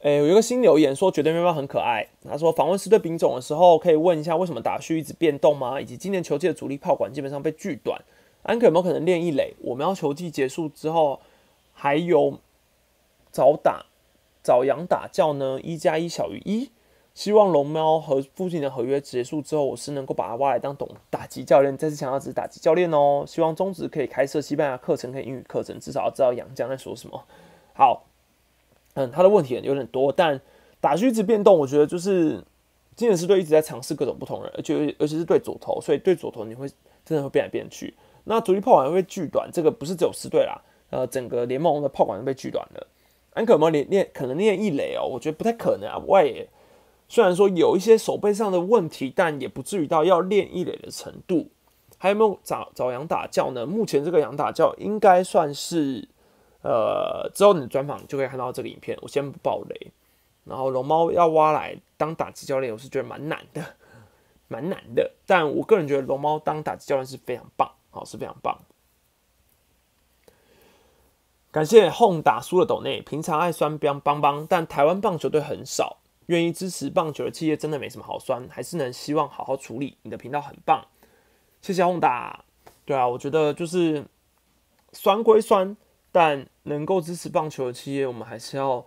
[0.01, 2.07] 诶，有一个新留言说绝对喵喵很可爱。
[2.27, 5.79] 他说访问师队兵种的时候，可以问一下为什么打序一直变动吗？
[5.79, 8.01] 以及今年球季的主力炮管基本上被锯短，
[8.41, 9.53] 安可有没有可能练一垒？
[9.59, 11.19] 我们要球季结束之后
[11.71, 12.39] 还有
[13.29, 13.85] 早打
[14.41, 15.59] 早阳打教呢？
[15.61, 16.71] 一加一小于一。
[17.13, 21.77] 希望龙猫和附近的合约结束之后，我是能够把他挖来当懂打击教练。
[21.77, 23.23] 再次强调，只是打击教练哦。
[23.27, 27.23] 希望中职可以开设西班牙课程，跟英语课程，至少要知道杨江在说什么。
[27.75, 28.07] 好。
[28.93, 30.39] 嗯，他的问题有点多，但
[30.79, 32.43] 打序一直变动，我觉得就是
[32.95, 36.67] 今年是队一直在尝试各种不同人，而且尤其是对左投，所以对左投你会
[37.05, 37.93] 真的会变来变去。
[38.25, 42.87] 那主力炮管会锯短，这个不是只有四队啦，呃，整个联盟的炮管都被锯短了。
[43.33, 44.09] 安可有没有练练？
[44.13, 45.97] 可能练一垒哦，我觉得不太可能啊。
[46.07, 46.49] 外野
[47.07, 51.49] 虽然说有一些手背上的问题，但也不至于到要练一垒的程度。
[51.97, 53.65] 还有没有找找羊打教呢？
[53.65, 56.09] 目前这个羊打教应该算是。
[56.63, 58.97] 呃，之后你的专访就可以看到这个影片。
[59.01, 59.91] 我先不爆雷，
[60.45, 63.75] 然后龙猫要挖来当打击教练，我是觉得蛮难的，
[64.47, 65.11] 蛮难的。
[65.25, 68.59] 但我个人觉得龙猫当打击教练是非常棒，好是非常棒。
[71.51, 75.97] 感谢 home 打输了斗内，平常爱酸帮帮帮，但台湾棒球队很少
[76.27, 79.97] 愿意支持棒球的企业，真的没什么好酸，还是能希望好好处理。
[80.03, 80.85] 你的频道很棒，
[81.61, 82.45] 谢谢 home 打。
[82.85, 84.05] 对啊，我觉得就是
[84.93, 85.75] 酸归酸。
[86.11, 88.85] 但能够支持棒球的企业，我们还是要，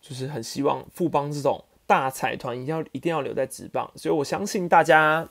[0.00, 3.90] 就是很希望富邦这种大财团一定要一定要留在职棒。
[3.96, 5.28] 所以我相信大家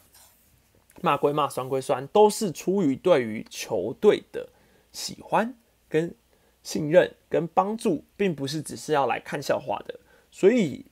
[1.02, 4.50] 骂归骂，酸归酸，都是出于对于球队的
[4.92, 5.56] 喜欢、
[5.88, 6.16] 跟
[6.64, 10.00] 信任、跟帮助，并不是只是要来看笑话的。
[10.32, 10.86] 所以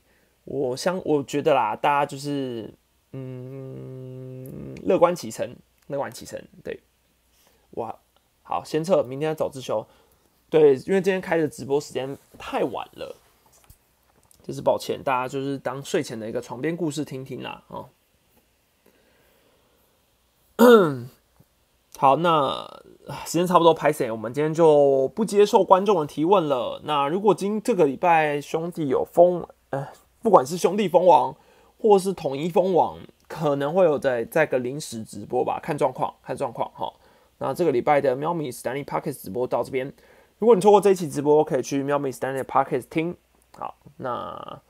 [0.45, 2.73] 我相我觉得啦，大家就是
[3.11, 5.55] 嗯，乐观其成，
[5.87, 6.41] 乐观其成。
[6.63, 6.79] 对，
[7.71, 7.97] 哇，
[8.43, 9.85] 好，先撤，明天早自修。
[10.49, 13.15] 对，因为今天开的直播时间太晚了，
[14.41, 17.83] 就是抱歉，大家就是当睡前的一个床边故事听听啦啊。
[21.97, 22.65] 好，那
[23.25, 24.09] 时间差不多拍谁？
[24.09, 26.81] 我们今天就不接受观众的提问了。
[26.85, 29.89] 那如果今这个礼拜兄弟有封，呃，
[30.21, 31.35] 不管是兄弟封王
[31.77, 36.93] 或是统一封王，可能会有在在个临时直播吧，看状况，看状况哈。
[37.39, 39.93] 那这个礼拜的喵咪 Stanley Pockets 直播到这边。
[40.39, 43.15] 如果你错过这一期直播，可以去喵咪 Stanley Podcast 听。
[43.57, 44.61] 好，那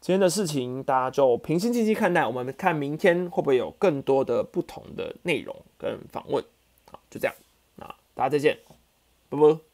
[0.00, 2.26] 今天的事情大家就平心静气看待。
[2.26, 6.44] 我们看明天会不会有更多的不同的内容跟访问。
[6.90, 7.34] 好，就这样，
[7.76, 8.58] 那大家再见，
[9.28, 9.69] 拜拜。